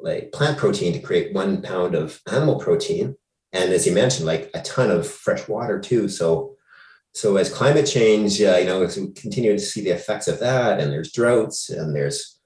like 0.00 0.32
plant 0.32 0.58
protein 0.58 0.92
to 0.92 0.98
create 1.00 1.34
one 1.34 1.62
pound 1.62 1.94
of 1.94 2.20
animal 2.30 2.58
protein. 2.58 3.16
And 3.52 3.72
as 3.72 3.86
you 3.86 3.92
mentioned, 3.92 4.26
like 4.26 4.50
a 4.54 4.62
ton 4.62 4.90
of 4.90 5.06
fresh 5.06 5.46
water 5.48 5.78
too. 5.78 6.08
So, 6.08 6.56
so 7.12 7.36
as 7.36 7.52
climate 7.52 7.86
change, 7.86 8.40
uh, 8.40 8.56
you 8.58 8.64
know, 8.64 8.82
as 8.82 8.96
we 8.96 9.12
continue 9.12 9.52
to 9.52 9.58
see 9.58 9.82
the 9.82 9.90
effects 9.90 10.28
of 10.28 10.40
that, 10.40 10.80
and 10.80 10.90
there's 10.90 11.12
droughts, 11.12 11.68
and 11.68 11.94
there's 11.94 12.40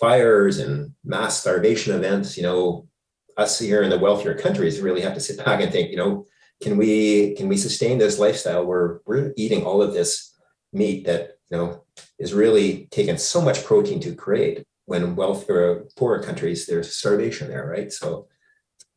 fires 0.00 0.58
and 0.58 0.92
mass 1.04 1.40
starvation 1.40 1.94
events, 1.94 2.36
you 2.36 2.42
know, 2.42 2.88
us 3.36 3.58
here 3.58 3.82
in 3.82 3.90
the 3.90 3.98
wealthier 3.98 4.34
countries 4.34 4.80
really 4.80 5.00
have 5.00 5.14
to 5.14 5.20
sit 5.20 5.42
back 5.44 5.60
and 5.60 5.70
think, 5.70 5.90
you 5.90 5.96
know, 5.96 6.26
can 6.60 6.76
we 6.76 7.34
can 7.34 7.48
we 7.48 7.56
sustain 7.56 7.98
this 7.98 8.18
lifestyle 8.18 8.64
where 8.64 9.00
we're 9.06 9.32
eating 9.36 9.64
all 9.64 9.82
of 9.82 9.92
this 9.92 10.36
meat 10.72 11.06
that 11.06 11.38
you 11.50 11.56
know 11.56 11.84
is 12.18 12.34
really 12.34 12.86
taking 12.90 13.16
so 13.16 13.40
much 13.40 13.64
protein 13.64 14.00
to 14.00 14.14
create 14.14 14.64
when 14.86 15.16
wealthier 15.16 15.86
poorer 15.96 16.22
countries 16.22 16.66
there's 16.66 16.94
starvation 16.94 17.48
there, 17.48 17.66
right? 17.66 17.92
So 17.92 18.26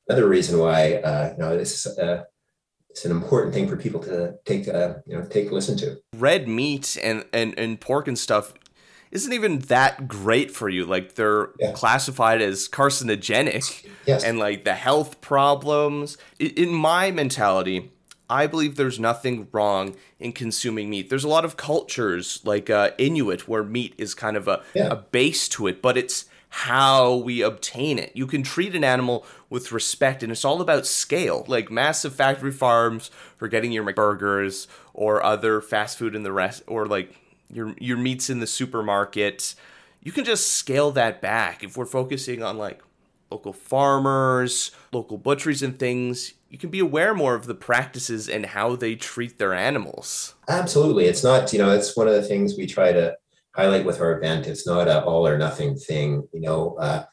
another 0.07 0.27
reason 0.27 0.59
why 0.59 0.95
uh, 0.95 1.33
you 1.33 1.37
know 1.37 1.57
this 1.57 1.85
is 1.85 1.97
uh, 1.97 2.23
it's 2.89 3.05
an 3.05 3.11
important 3.11 3.53
thing 3.53 3.67
for 3.67 3.77
people 3.77 4.01
to 4.01 4.35
take 4.45 4.67
uh, 4.67 4.95
you 5.05 5.17
know 5.17 5.25
take 5.25 5.51
listen 5.51 5.77
to. 5.77 5.97
Red 6.15 6.47
meat 6.47 6.97
and 7.01 7.25
and 7.31 7.57
and 7.57 7.79
pork 7.79 8.07
and 8.07 8.17
stuff 8.17 8.53
isn't 9.13 9.31
even 9.31 9.59
that 9.59 10.07
great 10.07 10.51
for 10.51 10.67
you. 10.67 10.85
Like 10.85 11.13
they're 11.13 11.49
yeah. 11.59 11.71
classified 11.71 12.41
as 12.41 12.67
carcinogenic 12.67 13.87
yes. 14.07 14.23
and 14.23 14.39
like 14.39 14.65
the 14.65 14.73
health 14.73 15.21
problems. 15.21 16.17
In 16.39 16.73
my 16.73 17.11
mentality, 17.11 17.91
I 18.27 18.47
believe 18.47 18.75
there's 18.75 18.99
nothing 18.99 19.47
wrong 19.51 19.95
in 20.19 20.33
consuming 20.33 20.89
meat. 20.89 21.11
There's 21.11 21.23
a 21.23 21.29
lot 21.29 21.45
of 21.45 21.57
cultures 21.57 22.41
like 22.43 22.71
uh, 22.71 22.91
Inuit 22.97 23.47
where 23.47 23.63
meat 23.63 23.93
is 23.99 24.15
kind 24.15 24.35
of 24.35 24.47
a, 24.47 24.63
yeah. 24.73 24.87
a 24.87 24.95
base 24.95 25.47
to 25.49 25.67
it, 25.67 25.79
but 25.79 25.95
it's 25.95 26.25
how 26.49 27.15
we 27.15 27.41
obtain 27.41 27.99
it. 27.99 28.11
You 28.15 28.25
can 28.25 28.41
treat 28.41 28.73
an 28.73 28.83
animal 28.83 29.25
with 29.47 29.71
respect, 29.71 30.23
and 30.23 30.31
it's 30.31 30.45
all 30.45 30.59
about 30.61 30.87
scale. 30.87 31.45
Like 31.47 31.69
massive 31.69 32.15
factory 32.15 32.51
farms 32.51 33.11
for 33.37 33.47
getting 33.47 33.71
your 33.71 33.91
burgers 33.93 34.67
or 34.93 35.23
other 35.23 35.61
fast 35.61 35.99
food 35.99 36.15
in 36.15 36.23
the 36.23 36.31
rest, 36.31 36.63
or 36.65 36.87
like 36.87 37.15
your 37.53 37.75
your 37.79 37.97
meats 37.97 38.29
in 38.29 38.39
the 38.39 38.47
supermarket, 38.47 39.55
you 40.01 40.11
can 40.11 40.25
just 40.25 40.53
scale 40.53 40.91
that 40.91 41.21
back. 41.21 41.63
If 41.63 41.77
we're 41.77 41.85
focusing 41.85 42.43
on 42.43 42.57
like 42.57 42.81
local 43.31 43.53
farmers, 43.53 44.71
local 44.91 45.17
butcheries 45.17 45.63
and 45.63 45.77
things, 45.79 46.33
you 46.49 46.59
can 46.59 46.69
be 46.69 46.79
aware 46.79 47.15
more 47.15 47.33
of 47.33 47.47
the 47.47 47.55
practices 47.55 48.29
and 48.29 48.45
how 48.45 48.75
they 48.75 48.95
treat 48.95 49.39
their 49.39 49.53
animals. 49.53 50.35
Absolutely. 50.47 51.05
It's 51.05 51.23
not, 51.23 51.51
you 51.51 51.57
know, 51.57 51.71
it's 51.71 51.97
one 51.97 52.07
of 52.07 52.13
the 52.13 52.21
things 52.21 52.55
we 52.55 52.67
try 52.67 52.91
to 52.91 53.17
highlight 53.55 53.85
with 53.85 53.99
our 53.99 54.17
event. 54.17 54.45
It's 54.45 54.67
not 54.67 54.87
a 54.87 55.03
all 55.03 55.27
or 55.27 55.37
nothing 55.37 55.75
thing, 55.75 56.27
you 56.31 56.41
know. 56.41 56.75
Uh, 56.75 57.05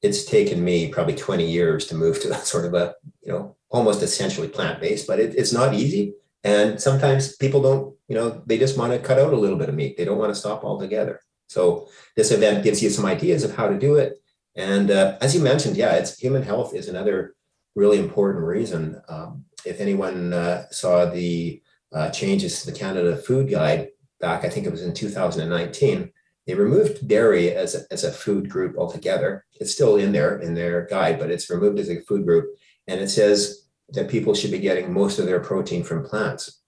it's 0.00 0.24
taken 0.24 0.64
me 0.64 0.88
probably 0.88 1.14
20 1.14 1.44
years 1.44 1.86
to 1.86 1.94
move 1.94 2.20
to 2.22 2.28
that 2.28 2.46
sort 2.46 2.64
of 2.64 2.72
a, 2.72 2.94
you 3.22 3.32
know, 3.32 3.56
almost 3.68 4.02
essentially 4.02 4.48
plant-based, 4.48 5.06
but 5.06 5.18
it, 5.18 5.34
it's 5.34 5.52
not 5.52 5.74
easy. 5.74 6.14
And 6.46 6.80
sometimes 6.80 7.34
people 7.36 7.60
don't, 7.60 7.96
you 8.06 8.14
know, 8.14 8.40
they 8.46 8.56
just 8.56 8.78
want 8.78 8.92
to 8.92 9.00
cut 9.00 9.18
out 9.18 9.32
a 9.32 9.36
little 9.36 9.58
bit 9.58 9.68
of 9.68 9.74
meat. 9.74 9.96
They 9.96 10.04
don't 10.04 10.16
want 10.16 10.32
to 10.32 10.38
stop 10.38 10.62
altogether. 10.62 11.20
So 11.48 11.88
this 12.14 12.30
event 12.30 12.62
gives 12.62 12.80
you 12.80 12.88
some 12.88 13.04
ideas 13.04 13.42
of 13.42 13.56
how 13.56 13.66
to 13.68 13.76
do 13.76 13.96
it. 13.96 14.22
And 14.54 14.92
uh, 14.92 15.18
as 15.20 15.34
you 15.34 15.42
mentioned, 15.42 15.76
yeah, 15.76 15.94
it's 15.94 16.16
human 16.16 16.44
health 16.44 16.72
is 16.72 16.88
another 16.88 17.34
really 17.74 17.98
important 17.98 18.44
reason. 18.44 19.02
Um, 19.08 19.44
if 19.64 19.80
anyone 19.80 20.32
uh, 20.32 20.68
saw 20.70 21.06
the 21.06 21.60
uh, 21.92 22.10
changes 22.10 22.62
to 22.62 22.70
the 22.70 22.78
Canada 22.78 23.16
Food 23.16 23.50
Guide 23.50 23.88
back, 24.20 24.44
I 24.44 24.48
think 24.48 24.66
it 24.66 24.72
was 24.72 24.84
in 24.84 24.94
2019, 24.94 26.12
they 26.46 26.54
removed 26.54 27.08
dairy 27.08 27.50
as 27.50 27.74
a, 27.74 27.80
as 27.90 28.04
a 28.04 28.12
food 28.12 28.48
group 28.48 28.78
altogether. 28.78 29.44
It's 29.60 29.72
still 29.72 29.96
in 29.96 30.12
there 30.12 30.38
in 30.38 30.54
their 30.54 30.86
guide, 30.86 31.18
but 31.18 31.32
it's 31.32 31.50
removed 31.50 31.80
as 31.80 31.90
a 31.90 32.00
food 32.02 32.24
group. 32.24 32.56
And 32.86 33.00
it 33.00 33.08
says 33.08 33.65
that 33.90 34.08
people 34.08 34.34
should 34.34 34.50
be 34.50 34.58
getting 34.58 34.92
most 34.92 35.18
of 35.18 35.26
their 35.26 35.40
protein 35.40 35.84
from 35.84 36.04
plants, 36.04 36.62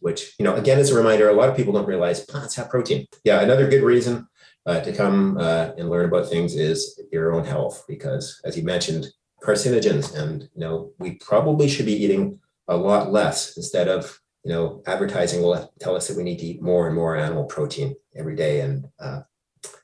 which, 0.00 0.34
you 0.38 0.44
know, 0.44 0.54
again, 0.54 0.78
as 0.78 0.90
a 0.90 0.96
reminder, 0.96 1.28
a 1.28 1.34
lot 1.34 1.48
of 1.48 1.56
people 1.56 1.72
don't 1.72 1.86
realize 1.86 2.24
plants 2.24 2.54
have 2.56 2.70
protein. 2.70 3.06
Yeah, 3.24 3.40
another 3.40 3.68
good 3.68 3.82
reason 3.82 4.26
uh, 4.66 4.80
to 4.80 4.92
come 4.92 5.36
uh, 5.38 5.72
and 5.76 5.90
learn 5.90 6.06
about 6.06 6.28
things 6.28 6.54
is 6.54 7.00
your 7.12 7.34
own 7.34 7.44
health, 7.44 7.84
because 7.86 8.40
as 8.44 8.56
you 8.56 8.62
mentioned, 8.62 9.06
carcinogens, 9.42 10.14
and, 10.16 10.42
you 10.42 10.60
know, 10.60 10.92
we 10.98 11.16
probably 11.16 11.68
should 11.68 11.86
be 11.86 12.02
eating 12.02 12.38
a 12.66 12.76
lot 12.76 13.12
less 13.12 13.56
instead 13.58 13.88
of, 13.88 14.18
you 14.42 14.52
know, 14.52 14.82
advertising 14.86 15.42
will 15.42 15.72
tell 15.80 15.96
us 15.96 16.08
that 16.08 16.16
we 16.16 16.22
need 16.22 16.38
to 16.38 16.46
eat 16.46 16.62
more 16.62 16.86
and 16.86 16.94
more 16.94 17.16
animal 17.16 17.44
protein 17.44 17.94
every 18.16 18.36
day. 18.36 18.60
And 18.60 18.86
uh, 18.98 19.20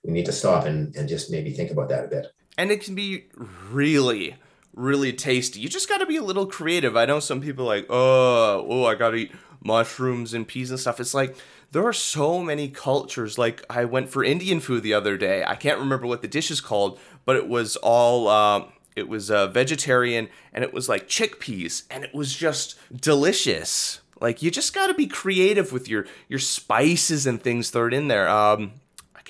we 0.02 0.12
need 0.12 0.26
to 0.26 0.32
stop 0.32 0.64
and, 0.64 0.94
and 0.96 1.08
just 1.08 1.30
maybe 1.30 1.50
think 1.52 1.70
about 1.70 1.90
that 1.90 2.04
a 2.06 2.08
bit. 2.08 2.26
And 2.56 2.70
it 2.70 2.82
can 2.82 2.94
be 2.94 3.28
really 3.70 4.36
really 4.74 5.12
tasty. 5.12 5.60
You 5.60 5.68
just 5.68 5.88
got 5.88 5.98
to 5.98 6.06
be 6.06 6.16
a 6.16 6.22
little 6.22 6.46
creative. 6.46 6.96
I 6.96 7.06
know 7.06 7.20
some 7.20 7.40
people 7.40 7.64
like, 7.64 7.86
oh, 7.90 8.66
oh, 8.68 8.84
I 8.84 8.94
got 8.94 9.10
to 9.10 9.16
eat 9.16 9.32
mushrooms 9.62 10.34
and 10.34 10.46
peas 10.46 10.70
and 10.70 10.80
stuff. 10.80 11.00
It's 11.00 11.14
like 11.14 11.36
there 11.72 11.86
are 11.86 11.92
so 11.92 12.42
many 12.42 12.68
cultures. 12.68 13.38
Like 13.38 13.64
I 13.70 13.84
went 13.84 14.10
for 14.10 14.24
Indian 14.24 14.60
food 14.60 14.82
the 14.82 14.94
other 14.94 15.16
day. 15.16 15.44
I 15.44 15.54
can't 15.54 15.78
remember 15.78 16.06
what 16.06 16.22
the 16.22 16.28
dish 16.28 16.50
is 16.50 16.60
called, 16.60 16.98
but 17.24 17.36
it 17.36 17.48
was 17.48 17.76
all. 17.76 18.28
Uh, 18.28 18.64
it 18.96 19.08
was 19.08 19.30
uh, 19.30 19.46
vegetarian 19.46 20.28
and 20.52 20.64
it 20.64 20.74
was 20.74 20.88
like 20.88 21.08
chickpeas 21.08 21.84
and 21.90 22.04
it 22.04 22.12
was 22.12 22.34
just 22.34 22.76
delicious. 22.94 24.00
Like 24.20 24.42
you 24.42 24.50
just 24.50 24.74
got 24.74 24.88
to 24.88 24.94
be 24.94 25.06
creative 25.06 25.72
with 25.72 25.88
your 25.88 26.06
your 26.28 26.38
spices 26.38 27.26
and 27.26 27.40
things 27.40 27.70
thrown 27.70 27.92
in 27.92 28.08
there. 28.08 28.28
Um, 28.28 28.72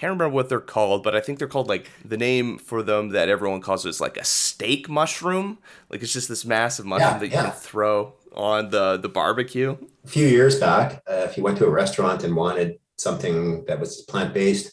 can't 0.01 0.13
remember 0.13 0.35
what 0.35 0.49
they're 0.49 0.61
called, 0.61 1.03
but 1.03 1.15
I 1.15 1.21
think 1.21 1.39
they're 1.39 1.47
called 1.47 1.69
like 1.69 1.91
the 2.03 2.17
name 2.17 2.57
for 2.57 2.83
them 2.83 3.11
that 3.11 3.29
everyone 3.29 3.61
calls 3.61 3.85
it 3.85 3.91
is 3.91 4.01
like 4.01 4.17
a 4.17 4.25
steak 4.25 4.89
mushroom. 4.89 5.59
Like 5.91 6.03
it's 6.03 6.15
just 6.15 6.27
this 6.27 6.43
massive 6.47 6.87
mushroom 6.87 7.13
yeah, 7.13 7.19
that 7.19 7.27
you 7.27 7.33
yeah. 7.33 7.51
can 7.51 7.53
throw 7.53 8.15
on 8.33 8.71
the 8.71 8.97
the 8.97 9.11
barbecue. 9.11 9.77
A 10.05 10.09
few 10.09 10.27
years 10.27 10.59
back, 10.59 11.03
uh, 11.07 11.27
if 11.29 11.37
you 11.37 11.43
went 11.43 11.59
to 11.59 11.67
a 11.67 11.71
restaurant 11.71 12.25
and 12.25 12.35
wanted 12.35 12.79
something 12.97 13.67
that 13.67 13.79
was 13.79 14.01
plant 14.09 14.33
based, 14.33 14.73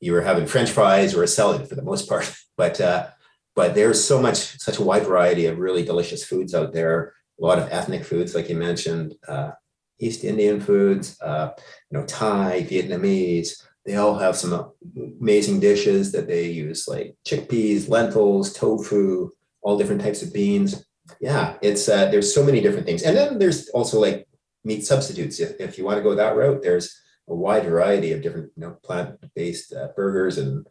you 0.00 0.10
were 0.10 0.22
having 0.22 0.44
French 0.44 0.70
fries 0.72 1.14
or 1.14 1.22
a 1.22 1.28
salad 1.28 1.68
for 1.68 1.76
the 1.76 1.82
most 1.82 2.08
part. 2.08 2.34
But 2.56 2.80
uh, 2.80 3.08
but 3.56 3.74
there's 3.74 4.02
so 4.02 4.22
much 4.22 4.60
such 4.60 4.78
a 4.78 4.82
wide 4.82 5.06
variety 5.06 5.46
of 5.46 5.58
really 5.58 5.84
delicious 5.84 6.24
foods 6.24 6.54
out 6.54 6.72
there. 6.72 7.14
A 7.40 7.44
lot 7.44 7.58
of 7.58 7.68
ethnic 7.72 8.04
foods, 8.04 8.32
like 8.32 8.48
you 8.48 8.54
mentioned, 8.54 9.14
uh, 9.26 9.50
East 9.98 10.22
Indian 10.22 10.60
foods, 10.60 11.16
uh, 11.20 11.50
you 11.90 11.98
know, 11.98 12.06
Thai, 12.06 12.62
Vietnamese 12.70 13.64
they 13.84 13.96
all 13.96 14.14
have 14.14 14.36
some 14.36 14.72
amazing 15.20 15.60
dishes 15.60 16.12
that 16.12 16.26
they 16.26 16.48
use, 16.48 16.88
like 16.88 17.16
chickpeas, 17.26 17.88
lentils, 17.88 18.52
tofu, 18.52 19.30
all 19.62 19.78
different 19.78 20.00
types 20.00 20.22
of 20.22 20.32
beans. 20.32 20.84
Yeah, 21.20 21.56
it's 21.60 21.88
uh, 21.88 22.10
there's 22.10 22.34
so 22.34 22.42
many 22.42 22.60
different 22.60 22.86
things, 22.86 23.02
and 23.02 23.16
then 23.16 23.38
there's 23.38 23.68
also 23.70 24.00
like 24.00 24.26
meat 24.64 24.86
substitutes. 24.86 25.38
If, 25.38 25.60
if 25.60 25.76
you 25.76 25.84
want 25.84 25.98
to 25.98 26.02
go 26.02 26.14
that 26.14 26.34
route, 26.34 26.62
there's 26.62 26.98
a 27.28 27.34
wide 27.34 27.64
variety 27.64 28.12
of 28.12 28.22
different 28.22 28.52
you 28.56 28.62
know 28.62 28.76
plant-based 28.82 29.74
uh, 29.74 29.88
burgers 29.94 30.38
and 30.38 30.66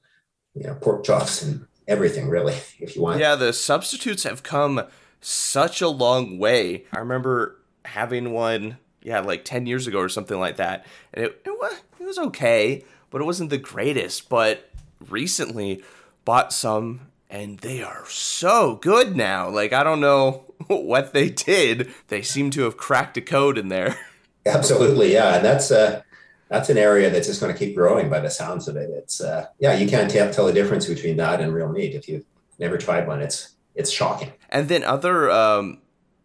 you 0.56 0.64
know 0.64 0.74
pork 0.76 1.04
chops 1.04 1.44
and 1.44 1.68
everything 1.88 2.30
really. 2.30 2.56
If 2.80 2.96
you 2.96 3.04
want, 3.04 3.20
yeah, 3.20 3.36
the 3.36 3.54
substitutes 3.54 4.24
have 4.24 4.42
come 4.42 4.82
such 5.22 5.82
a 5.82 5.88
long 5.88 6.40
way. 6.40 6.86
I 6.92 7.00
remember 7.00 7.60
having 7.86 8.32
one, 8.32 8.78
yeah, 9.04 9.20
like 9.20 9.46
ten 9.46 9.68
years 9.68 9.86
ago 9.86 10.00
or 10.00 10.10
something 10.10 10.40
like 10.40 10.58
that, 10.58 10.88
and 11.14 11.26
it 11.26 11.42
it 11.46 11.52
was 11.52 11.80
it 12.00 12.06
was 12.06 12.18
okay 12.18 12.84
but 13.14 13.22
it 13.22 13.26
wasn't 13.26 13.52
the 13.52 13.58
greatest. 13.60 14.28
But 14.28 14.70
recently 15.10 15.84
bought 16.26 16.52
some 16.52 17.12
and 17.30 17.60
they 17.60 17.82
are 17.82 18.06
so 18.08 18.76
good 18.76 19.16
now. 19.16 19.50
Like 19.50 19.72
I 19.72 19.84
don't 19.84 20.02
know 20.02 20.54
what 20.68 21.14
they 21.14 21.30
did. 21.30 21.94
They 22.08 22.24
seem 22.24 22.50
to 22.52 22.64
have 22.64 22.76
cracked 22.76 23.16
a 23.16 23.22
code 23.22 23.58
in 23.58 23.70
there. 23.70 23.98
Absolutely, 24.46 25.14
yeah, 25.14 25.36
and 25.36 25.46
that's 25.46 25.72
uh 25.72 26.02
that's 26.50 26.70
an 26.70 26.78
area 26.78 27.10
that's 27.10 27.28
just 27.28 27.40
going 27.40 27.52
to 27.54 27.58
keep 27.58 27.76
growing 27.76 28.10
by 28.10 28.20
the 28.20 28.30
sounds 28.30 28.68
of 28.68 28.76
it. 28.76 28.90
It's 28.90 29.22
uh 29.22 29.46
yeah, 29.60 29.74
you 29.78 29.88
can't 29.88 30.10
tell, 30.12 30.32
tell 30.34 30.48
the 30.48 30.54
difference 30.54 30.88
between 30.88 31.16
that 31.18 31.40
and 31.40 31.54
real 31.54 31.70
meat 31.70 31.96
if 31.96 32.10
you've 32.10 32.26
never 32.60 32.78
tried 32.78 33.08
one. 33.08 33.22
It's 33.22 33.56
it's 33.76 33.92
shocking. 33.92 34.34
And 34.50 34.70
then 34.70 34.84
other 34.84 35.30
um 35.30 35.80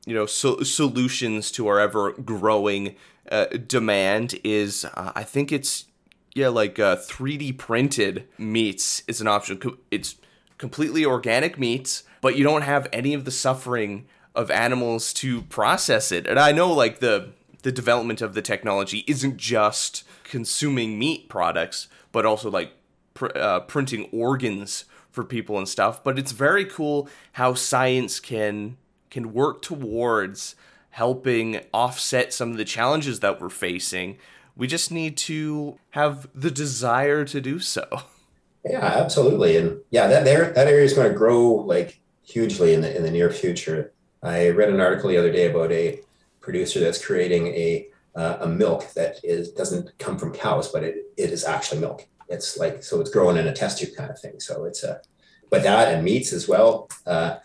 you 0.06 0.14
know 0.14 0.26
so- 0.26 0.62
solutions 0.62 1.50
to 1.52 1.68
our 1.68 1.78
ever 1.78 2.12
growing 2.12 2.96
uh, 3.30 3.44
demand 3.44 4.40
is 4.42 4.86
uh, 4.94 5.12
I 5.14 5.22
think 5.22 5.52
it's 5.52 5.84
yeah, 6.38 6.48
like 6.48 6.78
uh, 6.78 6.96
3D 6.96 7.58
printed 7.58 8.28
meats 8.38 9.02
is 9.08 9.20
an 9.20 9.26
option. 9.26 9.60
It's 9.90 10.14
completely 10.56 11.04
organic 11.04 11.58
meats, 11.58 12.04
but 12.20 12.36
you 12.36 12.44
don't 12.44 12.62
have 12.62 12.86
any 12.92 13.12
of 13.12 13.24
the 13.24 13.32
suffering 13.32 14.06
of 14.36 14.48
animals 14.48 15.12
to 15.14 15.42
process 15.42 16.12
it. 16.12 16.28
And 16.28 16.38
I 16.38 16.52
know 16.52 16.72
like 16.72 17.00
the 17.00 17.32
the 17.62 17.72
development 17.72 18.22
of 18.22 18.34
the 18.34 18.42
technology 18.42 19.02
isn't 19.08 19.36
just 19.36 20.04
consuming 20.22 20.96
meat 20.96 21.28
products, 21.28 21.88
but 22.12 22.24
also 22.24 22.48
like 22.48 22.70
pr- 23.14 23.36
uh, 23.36 23.60
printing 23.60 24.08
organs 24.12 24.84
for 25.10 25.24
people 25.24 25.58
and 25.58 25.68
stuff. 25.68 26.04
But 26.04 26.20
it's 26.20 26.30
very 26.30 26.64
cool 26.64 27.08
how 27.32 27.54
science 27.54 28.20
can 28.20 28.76
can 29.10 29.32
work 29.32 29.60
towards 29.60 30.54
helping 30.90 31.60
offset 31.74 32.32
some 32.32 32.52
of 32.52 32.58
the 32.58 32.64
challenges 32.64 33.18
that 33.20 33.40
we're 33.40 33.48
facing 33.48 34.18
we 34.58 34.66
just 34.66 34.90
need 34.90 35.16
to 35.16 35.78
have 35.90 36.28
the 36.34 36.50
desire 36.50 37.24
to 37.24 37.40
do 37.40 37.58
so. 37.60 37.86
Yeah, 38.64 38.84
absolutely. 38.84 39.56
And 39.56 39.80
yeah, 39.90 40.08
that 40.08 40.24
there 40.24 40.52
that 40.52 40.66
area 40.66 40.84
is 40.84 40.92
going 40.92 41.10
to 41.10 41.16
grow 41.16 41.48
like 41.48 42.00
hugely 42.24 42.74
in 42.74 42.82
the 42.82 42.94
in 42.94 43.04
the 43.04 43.10
near 43.10 43.30
future. 43.30 43.92
I 44.22 44.50
read 44.50 44.68
an 44.68 44.80
article 44.80 45.08
the 45.08 45.16
other 45.16 45.32
day 45.32 45.48
about 45.48 45.70
a 45.72 46.00
producer 46.40 46.80
that's 46.80 47.02
creating 47.02 47.46
a 47.46 47.88
uh, 48.16 48.38
a 48.40 48.48
milk 48.48 48.92
that 48.94 49.20
is 49.22 49.52
doesn't 49.52 49.96
come 49.98 50.18
from 50.18 50.34
cows, 50.34 50.70
but 50.70 50.82
it, 50.82 50.96
it 51.16 51.30
is 51.30 51.44
actually 51.44 51.80
milk. 51.80 52.06
it's 52.28 52.58
like 52.58 52.82
so 52.82 53.00
it's 53.00 53.10
growing 53.10 53.36
in 53.36 53.46
a 53.46 53.54
test 53.54 53.78
tube 53.78 53.94
kind 53.96 54.10
of 54.10 54.18
thing. 54.18 54.40
So 54.40 54.64
it's 54.64 54.82
a, 54.82 55.00
but 55.50 55.62
that 55.62 55.94
and 55.94 56.04
meats 56.04 56.32
as 56.32 56.48
well. 56.48 56.90
Uh, 57.06 57.36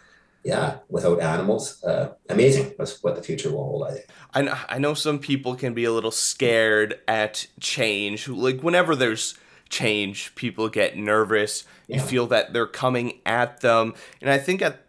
yeah, 0.43 0.79
without 0.89 1.21
animals, 1.21 1.83
uh, 1.83 2.13
amazing. 2.29 2.73
That's 2.77 3.01
what 3.01 3.15
the 3.15 3.23
future 3.23 3.51
will 3.51 3.63
hold. 3.63 3.83
I 3.87 3.91
think. 3.91 4.05
I 4.33 4.65
I 4.69 4.77
know 4.77 4.93
some 4.93 5.19
people 5.19 5.55
can 5.55 5.73
be 5.73 5.85
a 5.85 5.91
little 5.91 6.11
scared 6.11 6.99
at 7.07 7.47
change. 7.59 8.27
Like 8.27 8.61
whenever 8.61 8.95
there's 8.95 9.35
change, 9.69 10.35
people 10.35 10.69
get 10.69 10.97
nervous. 10.97 11.63
Yeah. 11.87 11.97
You 11.97 12.03
feel 12.03 12.27
that 12.27 12.53
they're 12.53 12.67
coming 12.67 13.19
at 13.25 13.61
them, 13.61 13.93
and 14.21 14.29
I 14.29 14.37
think 14.37 14.61
at 14.61 14.85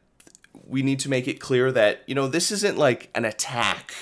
we 0.66 0.82
need 0.82 0.98
to 1.00 1.08
make 1.08 1.28
it 1.28 1.40
clear 1.40 1.70
that 1.72 2.02
you 2.06 2.14
know 2.14 2.26
this 2.26 2.50
isn't 2.50 2.76
like 2.76 3.10
an 3.14 3.24
attack 3.24 3.92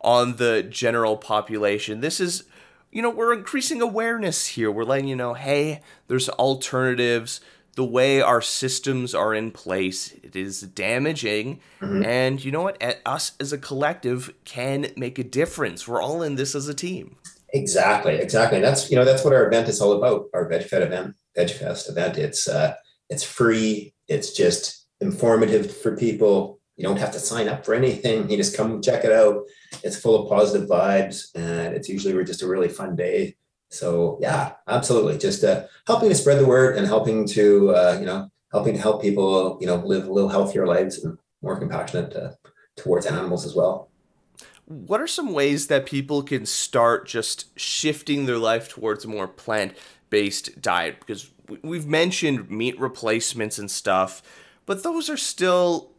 on 0.00 0.36
the 0.36 0.62
general 0.62 1.16
population. 1.16 2.00
This 2.00 2.20
is 2.20 2.44
you 2.90 3.02
know, 3.02 3.10
we're 3.10 3.34
increasing 3.34 3.82
awareness 3.82 4.46
here. 4.46 4.70
We're 4.70 4.84
letting 4.84 5.08
you 5.08 5.16
know, 5.16 5.34
hey, 5.34 5.82
there's 6.06 6.28
alternatives. 6.30 7.40
The 7.78 7.84
way 7.84 8.20
our 8.20 8.42
systems 8.42 9.14
are 9.14 9.32
in 9.32 9.52
place, 9.52 10.12
it 10.24 10.34
is 10.34 10.62
damaging. 10.62 11.60
Mm-hmm. 11.80 12.04
And 12.04 12.44
you 12.44 12.50
know 12.50 12.62
what? 12.62 12.82
Us 13.06 13.30
as 13.38 13.52
a 13.52 13.58
collective 13.58 14.34
can 14.44 14.88
make 14.96 15.16
a 15.20 15.22
difference. 15.22 15.86
We're 15.86 16.02
all 16.02 16.24
in 16.24 16.34
this 16.34 16.56
as 16.56 16.66
a 16.66 16.74
team. 16.74 17.14
Exactly, 17.50 18.16
exactly. 18.16 18.60
That's 18.60 18.90
you 18.90 18.96
know 18.96 19.04
that's 19.04 19.22
what 19.22 19.32
our 19.32 19.46
event 19.46 19.68
is 19.68 19.80
all 19.80 19.92
about. 19.92 20.24
Our 20.34 20.50
VegFest 20.50 20.82
event, 20.82 21.14
VegFest 21.36 21.88
event. 21.88 22.18
It's 22.18 22.48
uh, 22.48 22.74
it's 23.10 23.22
free. 23.22 23.94
It's 24.08 24.32
just 24.32 24.88
informative 25.00 25.72
for 25.76 25.96
people 25.96 26.58
you 26.74 26.82
don't 26.82 26.98
have 26.98 27.12
to 27.12 27.20
sign 27.20 27.46
up 27.46 27.64
for 27.64 27.74
anything. 27.74 28.28
You 28.28 28.36
just 28.36 28.56
come 28.56 28.82
check 28.82 29.04
it 29.04 29.12
out. 29.12 29.44
It's 29.84 30.00
full 30.00 30.20
of 30.20 30.28
positive 30.28 30.68
vibes, 30.68 31.28
and 31.36 31.76
it's 31.76 31.88
usually 31.88 32.24
just 32.24 32.42
a 32.42 32.48
really 32.48 32.68
fun 32.68 32.96
day. 32.96 33.36
So 33.70 34.18
yeah, 34.20 34.52
absolutely, 34.66 35.18
just 35.18 35.44
uh, 35.44 35.66
helping 35.86 36.08
to 36.08 36.14
spread 36.14 36.38
the 36.38 36.46
word 36.46 36.76
and 36.76 36.86
helping 36.86 37.26
to 37.28 37.70
uh, 37.70 37.96
you 38.00 38.06
know 38.06 38.30
helping 38.50 38.74
to 38.74 38.80
help 38.80 39.02
people 39.02 39.58
you 39.60 39.66
know 39.66 39.76
live 39.76 40.06
a 40.06 40.12
little 40.12 40.30
healthier 40.30 40.66
lives 40.66 41.02
and 41.04 41.18
more 41.42 41.58
compassionate 41.58 42.14
uh, 42.16 42.30
towards 42.76 43.06
animals 43.06 43.44
as 43.44 43.54
well. 43.54 43.90
What 44.66 45.00
are 45.00 45.06
some 45.06 45.32
ways 45.32 45.68
that 45.68 45.86
people 45.86 46.22
can 46.22 46.44
start 46.44 47.06
just 47.06 47.58
shifting 47.58 48.26
their 48.26 48.38
life 48.38 48.68
towards 48.68 49.04
a 49.04 49.08
more 49.08 49.28
plant 49.28 49.76
based 50.10 50.60
diet? 50.60 51.00
Because 51.00 51.30
we've 51.62 51.86
mentioned 51.86 52.50
meat 52.50 52.78
replacements 52.78 53.58
and 53.58 53.70
stuff, 53.70 54.22
but 54.66 54.82
those 54.82 55.08
are 55.08 55.16
still 55.16 55.92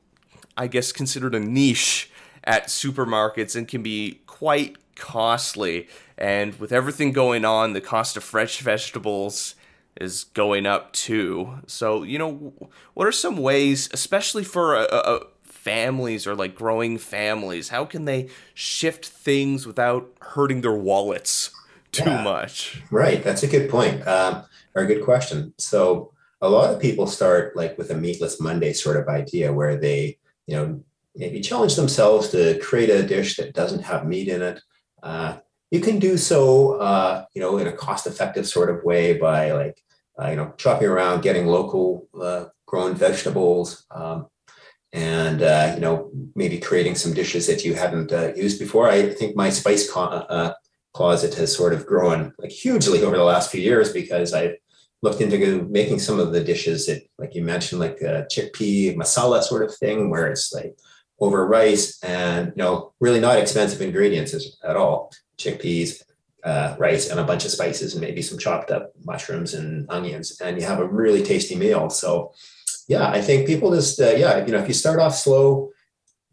I 0.59 0.67
guess, 0.67 0.91
considered 0.91 1.33
a 1.33 1.39
niche 1.39 2.11
at 2.43 2.67
supermarkets 2.67 3.55
and 3.55 3.65
can 3.65 3.81
be 3.81 4.19
quite 4.27 4.75
costly. 4.99 5.87
And 6.17 6.59
with 6.59 6.71
everything 6.71 7.11
going 7.11 7.45
on, 7.45 7.73
the 7.73 7.81
cost 7.81 8.17
of 8.17 8.23
fresh 8.23 8.59
vegetables 8.59 9.55
is 9.99 10.25
going 10.25 10.65
up 10.65 10.93
too. 10.93 11.59
So, 11.67 12.03
you 12.03 12.17
know, 12.17 12.53
what 12.93 13.07
are 13.07 13.11
some 13.11 13.37
ways, 13.37 13.89
especially 13.91 14.43
for 14.43 14.75
a, 14.75 14.83
a 14.83 15.19
families 15.43 16.27
or 16.27 16.35
like 16.35 16.55
growing 16.55 16.97
families, 16.97 17.69
how 17.69 17.85
can 17.85 18.05
they 18.05 18.29
shift 18.53 19.05
things 19.05 19.65
without 19.65 20.11
hurting 20.21 20.61
their 20.61 20.73
wallets 20.73 21.51
too 21.91 22.09
yeah, 22.09 22.23
much? 22.23 22.81
Right. 22.91 23.23
That's 23.23 23.43
a 23.43 23.47
good 23.47 23.69
point. 23.69 24.07
Um, 24.07 24.43
or 24.75 24.83
a 24.83 24.87
good 24.87 25.03
question. 25.03 25.53
So, 25.57 26.13
a 26.41 26.49
lot 26.49 26.73
of 26.73 26.79
people 26.79 27.05
start 27.05 27.57
like 27.57 27.77
with 27.77 27.91
a 27.91 27.95
meatless 27.95 28.39
Monday 28.39 28.71
sort 28.71 28.95
of 28.95 29.09
idea 29.09 29.51
where 29.51 29.75
they 29.75 30.17
you 30.49 30.55
know, 30.55 30.83
maybe 31.15 31.41
challenge 31.41 31.75
themselves 31.75 32.29
to 32.29 32.57
create 32.57 32.89
a 32.89 33.05
dish 33.05 33.37
that 33.37 33.53
doesn't 33.53 33.83
have 33.83 34.07
meat 34.07 34.27
in 34.27 34.41
it. 34.41 34.59
Uh, 35.03 35.37
you 35.71 35.79
can 35.79 35.99
do 35.99 36.17
so, 36.17 36.73
uh, 36.79 37.25
you 37.33 37.41
know, 37.41 37.57
in 37.57 37.67
a 37.67 37.71
cost-effective 37.71 38.47
sort 38.47 38.69
of 38.69 38.83
way 38.83 39.17
by 39.17 39.51
like, 39.51 39.81
uh, 40.19 40.29
you 40.29 40.35
know, 40.35 40.53
chopping 40.57 40.87
around, 40.87 41.21
getting 41.21 41.45
local 41.47 42.07
uh, 42.19 42.45
grown 42.65 42.95
vegetables, 42.95 43.85
um, 43.91 44.27
and 44.91 45.43
uh, 45.43 45.71
you 45.75 45.81
know, 45.81 46.11
maybe 46.35 46.57
creating 46.57 46.95
some 46.95 47.13
dishes 47.13 47.45
that 47.47 47.63
you 47.63 47.75
hadn't 47.75 48.11
uh, 48.11 48.33
used 48.35 48.59
before. 48.59 48.89
I 48.89 49.13
think 49.13 49.35
my 49.35 49.49
spice 49.49 49.89
co- 49.89 50.53
closet 50.93 51.35
has 51.35 51.55
sort 51.55 51.73
of 51.73 51.85
grown 51.85 52.33
like 52.39 52.51
hugely 52.51 53.03
over 53.03 53.15
the 53.15 53.23
last 53.23 53.51
few 53.51 53.61
years 53.61 53.93
because 53.93 54.33
I've 54.33 54.55
looked 55.03 55.21
into 55.21 55.67
making 55.69 55.99
some 55.99 56.19
of 56.19 56.33
the 56.33 56.43
dishes 56.43 56.87
that, 56.87 57.03
like 57.19 57.35
you 57.35 57.43
mentioned, 57.43 57.79
like 57.79 57.99
chickpea 57.99 58.97
masala 58.97 59.43
sort 59.43 59.63
of 59.63 59.73
thing, 59.75 60.09
where 60.09 60.27
it's 60.27 60.51
like 60.51 60.75
over 61.19 61.45
rice 61.45 62.01
and 62.03 62.53
you 62.55 62.63
know 62.63 62.93
really 62.99 63.19
not 63.19 63.37
expensive 63.37 63.81
ingredients 63.81 64.33
at 64.63 64.75
all. 64.75 65.11
Chickpeas, 65.37 66.03
uh, 66.43 66.75
rice, 66.77 67.09
and 67.09 67.19
a 67.19 67.23
bunch 67.23 67.45
of 67.45 67.51
spices, 67.51 67.93
and 67.93 68.01
maybe 68.01 68.21
some 68.21 68.37
chopped 68.37 68.71
up 68.71 68.91
mushrooms 69.03 69.53
and 69.53 69.89
onions, 69.89 70.39
and 70.41 70.59
you 70.59 70.65
have 70.65 70.79
a 70.79 70.87
really 70.87 71.23
tasty 71.23 71.55
meal. 71.55 71.89
So, 71.89 72.33
yeah, 72.87 73.09
I 73.09 73.21
think 73.21 73.47
people 73.47 73.73
just 73.73 73.99
uh, 74.01 74.11
yeah, 74.11 74.45
you 74.45 74.51
know, 74.51 74.59
if 74.59 74.67
you 74.67 74.73
start 74.73 74.99
off 74.99 75.15
slow. 75.15 75.69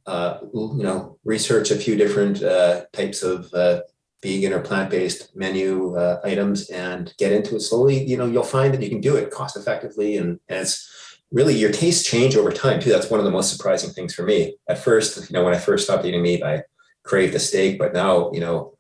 Uh, 0.06 0.38
you 0.54 0.84
know, 0.84 1.18
research 1.24 1.72
a 1.72 1.76
few 1.76 1.96
different 1.96 2.40
uh, 2.40 2.84
types 2.92 3.24
of 3.24 3.52
uh, 3.52 3.80
vegan 4.22 4.52
or 4.52 4.60
plant-based 4.60 5.36
menu 5.36 5.96
uh, 5.96 6.20
items 6.24 6.70
and 6.70 7.12
get 7.18 7.32
into 7.32 7.56
it 7.56 7.60
slowly 7.60 8.02
you 8.04 8.16
know 8.16 8.26
you'll 8.26 8.42
find 8.42 8.72
that 8.72 8.82
you 8.82 8.88
can 8.88 9.00
do 9.00 9.14
it 9.16 9.30
cost 9.30 9.56
effectively 9.56 10.16
and, 10.16 10.40
and 10.48 10.60
it's 10.60 11.05
really 11.36 11.54
your 11.54 11.70
tastes 11.70 12.08
change 12.08 12.34
over 12.34 12.50
time 12.50 12.80
too 12.80 12.88
that's 12.88 13.10
one 13.10 13.20
of 13.20 13.24
the 13.26 13.30
most 13.30 13.54
surprising 13.54 13.90
things 13.90 14.14
for 14.14 14.22
me 14.22 14.56
at 14.70 14.78
first 14.78 15.18
you 15.18 15.34
know 15.34 15.44
when 15.44 15.52
i 15.54 15.58
first 15.58 15.84
stopped 15.84 16.06
eating 16.06 16.22
meat 16.22 16.42
i 16.42 16.62
craved 17.04 17.34
the 17.34 17.38
steak 17.38 17.78
but 17.78 17.92
now 17.92 18.32
you 18.32 18.40
know 18.40 18.72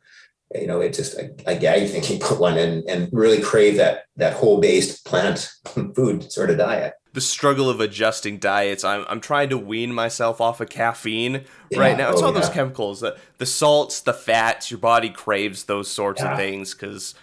you 0.54 0.66
know 0.66 0.80
it 0.80 0.94
just 0.94 1.18
I, 1.18 1.52
I 1.52 1.54
gag 1.54 1.88
thinking 1.90 2.18
put 2.18 2.40
one 2.40 2.56
and 2.56 2.82
and 2.88 3.10
really 3.12 3.42
crave 3.42 3.76
that 3.76 4.04
that 4.16 4.32
whole 4.32 4.58
based 4.58 5.04
plant 5.04 5.50
food 5.94 6.32
sort 6.32 6.48
of 6.48 6.56
diet 6.56 6.94
the 7.12 7.20
struggle 7.22 7.70
of 7.70 7.80
adjusting 7.80 8.36
diets. 8.36 8.84
I'm, 8.84 9.06
I'm 9.08 9.22
trying 9.22 9.48
to 9.48 9.56
wean 9.56 9.90
myself 9.90 10.38
off 10.38 10.60
of 10.60 10.68
caffeine 10.68 11.46
yeah. 11.70 11.78
right 11.78 11.96
now. 11.96 12.10
It's 12.10 12.20
oh, 12.20 12.26
all 12.26 12.34
yeah. 12.34 12.40
those 12.40 12.50
chemicals, 12.50 13.00
the, 13.00 13.16
the 13.38 13.46
salts, 13.46 14.02
the 14.02 14.12
fats. 14.12 14.70
Your 14.70 14.76
body 14.76 15.08
craves 15.08 15.64
those 15.64 15.90
sorts 15.90 16.20
yeah. 16.20 16.32
of 16.32 16.36
things 16.36 16.74
because 16.74 17.14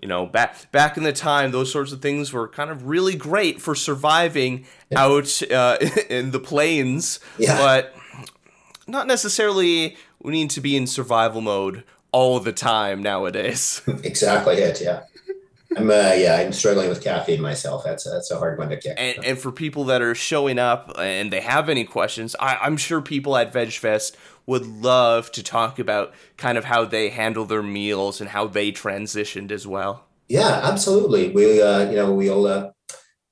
you 0.00 0.08
know 0.08 0.26
back 0.26 0.70
back 0.72 0.96
in 0.96 1.02
the 1.02 1.12
time 1.12 1.50
those 1.50 1.70
sorts 1.70 1.92
of 1.92 2.00
things 2.00 2.32
were 2.32 2.48
kind 2.48 2.70
of 2.70 2.86
really 2.86 3.14
great 3.14 3.60
for 3.60 3.74
surviving 3.74 4.64
out 4.94 5.42
uh, 5.50 5.78
in 6.10 6.30
the 6.30 6.40
plains 6.40 7.20
but 7.38 7.94
not 8.86 9.06
necessarily 9.06 9.96
we 10.22 10.32
need 10.32 10.50
to 10.50 10.60
be 10.60 10.76
in 10.76 10.86
survival 10.86 11.40
mode 11.40 11.84
all 12.12 12.40
the 12.40 12.52
time 12.52 13.02
nowadays 13.02 13.82
exactly 14.02 14.56
it 14.56 14.80
yeah 14.80 15.02
I'm 15.76 15.88
uh, 15.88 16.14
yeah, 16.16 16.36
I'm 16.36 16.52
struggling 16.52 16.88
with 16.88 17.02
caffeine 17.02 17.40
myself. 17.40 17.84
That's 17.84 18.04
a, 18.04 18.10
that's 18.10 18.30
a 18.32 18.38
hard 18.38 18.58
one 18.58 18.70
to 18.70 18.76
kick. 18.76 18.96
And, 18.98 19.24
and 19.24 19.38
for 19.38 19.52
people 19.52 19.84
that 19.84 20.02
are 20.02 20.16
showing 20.16 20.58
up 20.58 20.92
and 20.98 21.32
they 21.32 21.40
have 21.40 21.68
any 21.68 21.84
questions, 21.84 22.34
I, 22.40 22.66
am 22.66 22.76
sure 22.76 23.00
people 23.00 23.36
at 23.36 23.52
VegFest 23.52 24.16
would 24.46 24.66
love 24.66 25.30
to 25.32 25.42
talk 25.42 25.78
about 25.78 26.12
kind 26.36 26.58
of 26.58 26.64
how 26.64 26.84
they 26.84 27.10
handle 27.10 27.44
their 27.44 27.62
meals 27.62 28.20
and 28.20 28.30
how 28.30 28.46
they 28.46 28.72
transitioned 28.72 29.50
as 29.50 29.66
well. 29.66 30.06
Yeah, 30.28 30.60
absolutely. 30.62 31.30
We 31.30 31.60
uh, 31.62 31.90
you 31.90 31.96
know 31.96 32.12
we'll 32.12 32.46
uh, 32.46 32.70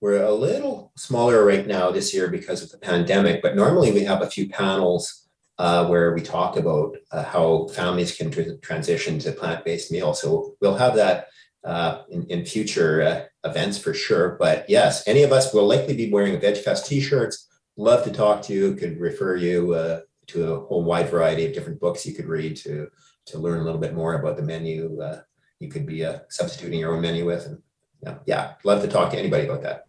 we're 0.00 0.22
a 0.22 0.32
little 0.32 0.92
smaller 0.96 1.44
right 1.44 1.66
now 1.66 1.90
this 1.90 2.14
year 2.14 2.28
because 2.28 2.62
of 2.62 2.70
the 2.70 2.78
pandemic, 2.78 3.42
but 3.42 3.56
normally 3.56 3.92
we 3.92 4.04
have 4.04 4.22
a 4.22 4.30
few 4.30 4.48
panels. 4.48 5.24
Uh, 5.60 5.84
where 5.88 6.14
we 6.14 6.20
talk 6.20 6.56
about 6.56 6.96
uh, 7.10 7.24
how 7.24 7.66
families 7.74 8.16
can 8.16 8.30
tr- 8.30 8.54
transition 8.62 9.18
to 9.18 9.32
plant-based 9.32 9.90
meals. 9.90 10.20
So 10.20 10.54
we'll 10.60 10.76
have 10.76 10.94
that 10.94 11.26
uh, 11.64 12.02
in, 12.10 12.24
in 12.26 12.44
future 12.44 13.02
uh, 13.02 13.48
events 13.48 13.76
for 13.76 13.92
sure. 13.92 14.36
But 14.38 14.70
yes, 14.70 15.06
any 15.08 15.24
of 15.24 15.32
us 15.32 15.52
will 15.52 15.66
likely 15.66 15.96
be 15.96 16.12
wearing 16.12 16.36
a 16.36 16.38
VegFest 16.38 16.86
t-shirts. 16.86 17.48
Love 17.76 18.04
to 18.04 18.12
talk 18.12 18.42
to 18.42 18.52
you. 18.52 18.74
Could 18.74 19.00
refer 19.00 19.36
you 19.36 19.74
uh, 19.74 20.00
to 20.28 20.52
a 20.52 20.60
whole 20.66 20.84
wide 20.84 21.10
variety 21.10 21.46
of 21.46 21.52
different 21.52 21.80
books 21.80 22.06
you 22.06 22.14
could 22.14 22.26
read 22.26 22.56
to 22.56 22.88
to 23.26 23.38
learn 23.38 23.60
a 23.60 23.64
little 23.64 23.80
bit 23.80 23.94
more 23.94 24.14
about 24.14 24.36
the 24.36 24.42
menu. 24.42 25.00
Uh, 25.00 25.20
you 25.60 25.68
could 25.68 25.86
be 25.86 26.04
uh, 26.04 26.20
substituting 26.30 26.80
your 26.80 26.94
own 26.94 27.02
menu 27.02 27.26
with, 27.26 27.46
and 27.46 27.58
yeah, 28.02 28.14
yeah, 28.26 28.52
love 28.64 28.80
to 28.82 28.88
talk 28.88 29.10
to 29.10 29.18
anybody 29.18 29.44
about 29.44 29.62
that. 29.62 29.88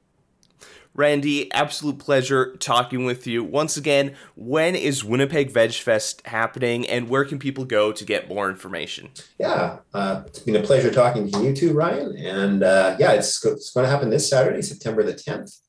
Randy, 0.95 1.51
absolute 1.53 1.99
pleasure 1.99 2.55
talking 2.57 3.05
with 3.05 3.27
you. 3.27 3.43
Once 3.43 3.77
again, 3.77 4.15
when 4.35 4.75
is 4.75 5.03
Winnipeg 5.03 5.51
Veg 5.51 5.71
Fest 5.73 6.25
happening 6.25 6.85
and 6.89 7.07
where 7.07 7.23
can 7.23 7.39
people 7.39 7.63
go 7.63 7.91
to 7.91 8.03
get 8.03 8.27
more 8.27 8.49
information? 8.49 9.09
Yeah, 9.39 9.77
uh, 9.93 10.23
it's 10.25 10.39
been 10.39 10.55
a 10.55 10.63
pleasure 10.63 10.91
talking 10.91 11.31
to 11.31 11.43
you 11.43 11.55
too, 11.55 11.73
Ryan. 11.73 12.17
And 12.17 12.63
uh, 12.63 12.97
yeah, 12.99 13.13
it's, 13.13 13.45
it's 13.45 13.71
going 13.71 13.85
to 13.85 13.89
happen 13.89 14.09
this 14.09 14.29
Saturday, 14.29 14.61
September 14.61 15.03
the 15.03 15.13
10th 15.13 15.59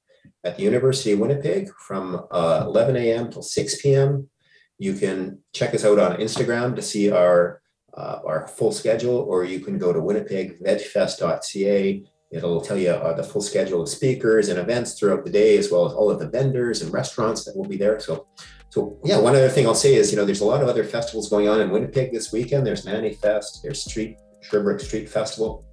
at 0.42 0.56
the 0.56 0.62
University 0.62 1.12
of 1.12 1.18
Winnipeg 1.18 1.70
from 1.78 2.26
uh, 2.30 2.64
11 2.66 2.96
a.m. 2.96 3.30
till 3.30 3.42
6 3.42 3.82
p.m. 3.82 4.28
You 4.80 4.94
can 4.94 5.38
check 5.52 5.74
us 5.74 5.84
out 5.84 6.00
on 6.00 6.16
Instagram 6.16 6.74
to 6.74 6.82
see 6.82 7.12
our 7.12 7.62
uh, 7.94 8.18
our 8.24 8.48
full 8.48 8.72
schedule, 8.72 9.16
or 9.16 9.44
you 9.44 9.60
can 9.60 9.78
go 9.78 9.92
to 9.92 10.00
winnipegvegfest.ca 10.00 12.04
It'll 12.30 12.60
tell 12.60 12.78
you 12.78 12.90
uh, 12.90 13.12
the 13.14 13.24
full 13.24 13.42
schedule 13.42 13.82
of 13.82 13.88
speakers 13.88 14.48
and 14.48 14.58
events 14.58 14.94
throughout 14.94 15.24
the 15.24 15.30
day, 15.30 15.58
as 15.58 15.70
well 15.70 15.86
as 15.86 15.92
all 15.92 16.10
of 16.10 16.20
the 16.20 16.28
vendors 16.28 16.80
and 16.80 16.92
restaurants 16.92 17.44
that 17.44 17.56
will 17.56 17.66
be 17.66 17.76
there. 17.76 17.98
So, 17.98 18.28
so 18.68 18.98
yeah, 19.04 19.18
one 19.18 19.34
other 19.34 19.48
thing 19.48 19.66
I'll 19.66 19.74
say 19.74 19.96
is, 19.96 20.12
you 20.12 20.16
know, 20.16 20.24
there's 20.24 20.40
a 20.40 20.44
lot 20.44 20.62
of 20.62 20.68
other 20.68 20.84
festivals 20.84 21.28
going 21.28 21.48
on 21.48 21.60
in 21.60 21.70
Winnipeg 21.70 22.12
this 22.12 22.32
weekend. 22.32 22.64
There's 22.64 22.86
ManyFest, 22.86 23.62
there's 23.62 23.84
Street 23.84 24.16
Sherbrook 24.48 24.80
Street 24.80 25.08
Festival. 25.08 25.64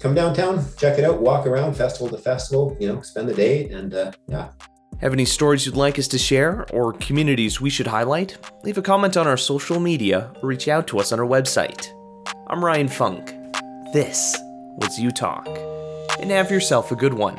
come 0.00 0.12
downtown, 0.12 0.64
check 0.76 0.98
it 0.98 1.04
out, 1.04 1.20
walk 1.20 1.46
around 1.46 1.74
festival 1.74 2.08
to 2.08 2.20
festival, 2.20 2.76
you 2.80 2.88
know, 2.88 3.00
spend 3.02 3.28
the 3.28 3.34
day, 3.34 3.68
and 3.68 3.94
uh, 3.94 4.10
yeah. 4.26 4.50
Have 5.02 5.12
any 5.12 5.24
stories 5.24 5.66
you'd 5.66 5.74
like 5.74 5.98
us 5.98 6.06
to 6.08 6.18
share 6.18 6.64
or 6.72 6.92
communities 6.92 7.60
we 7.60 7.70
should 7.70 7.88
highlight? 7.88 8.38
Leave 8.62 8.78
a 8.78 8.82
comment 8.82 9.16
on 9.16 9.26
our 9.26 9.36
social 9.36 9.80
media 9.80 10.30
or 10.40 10.48
reach 10.48 10.68
out 10.68 10.86
to 10.86 11.00
us 11.00 11.10
on 11.10 11.18
our 11.18 11.26
website. 11.26 11.88
I'm 12.46 12.64
Ryan 12.64 12.86
Funk. 12.86 13.34
This 13.92 14.38
was 14.76 15.00
You 15.00 15.10
Talk. 15.10 15.48
And 16.20 16.30
have 16.30 16.52
yourself 16.52 16.92
a 16.92 16.96
good 16.96 17.14
one. 17.14 17.36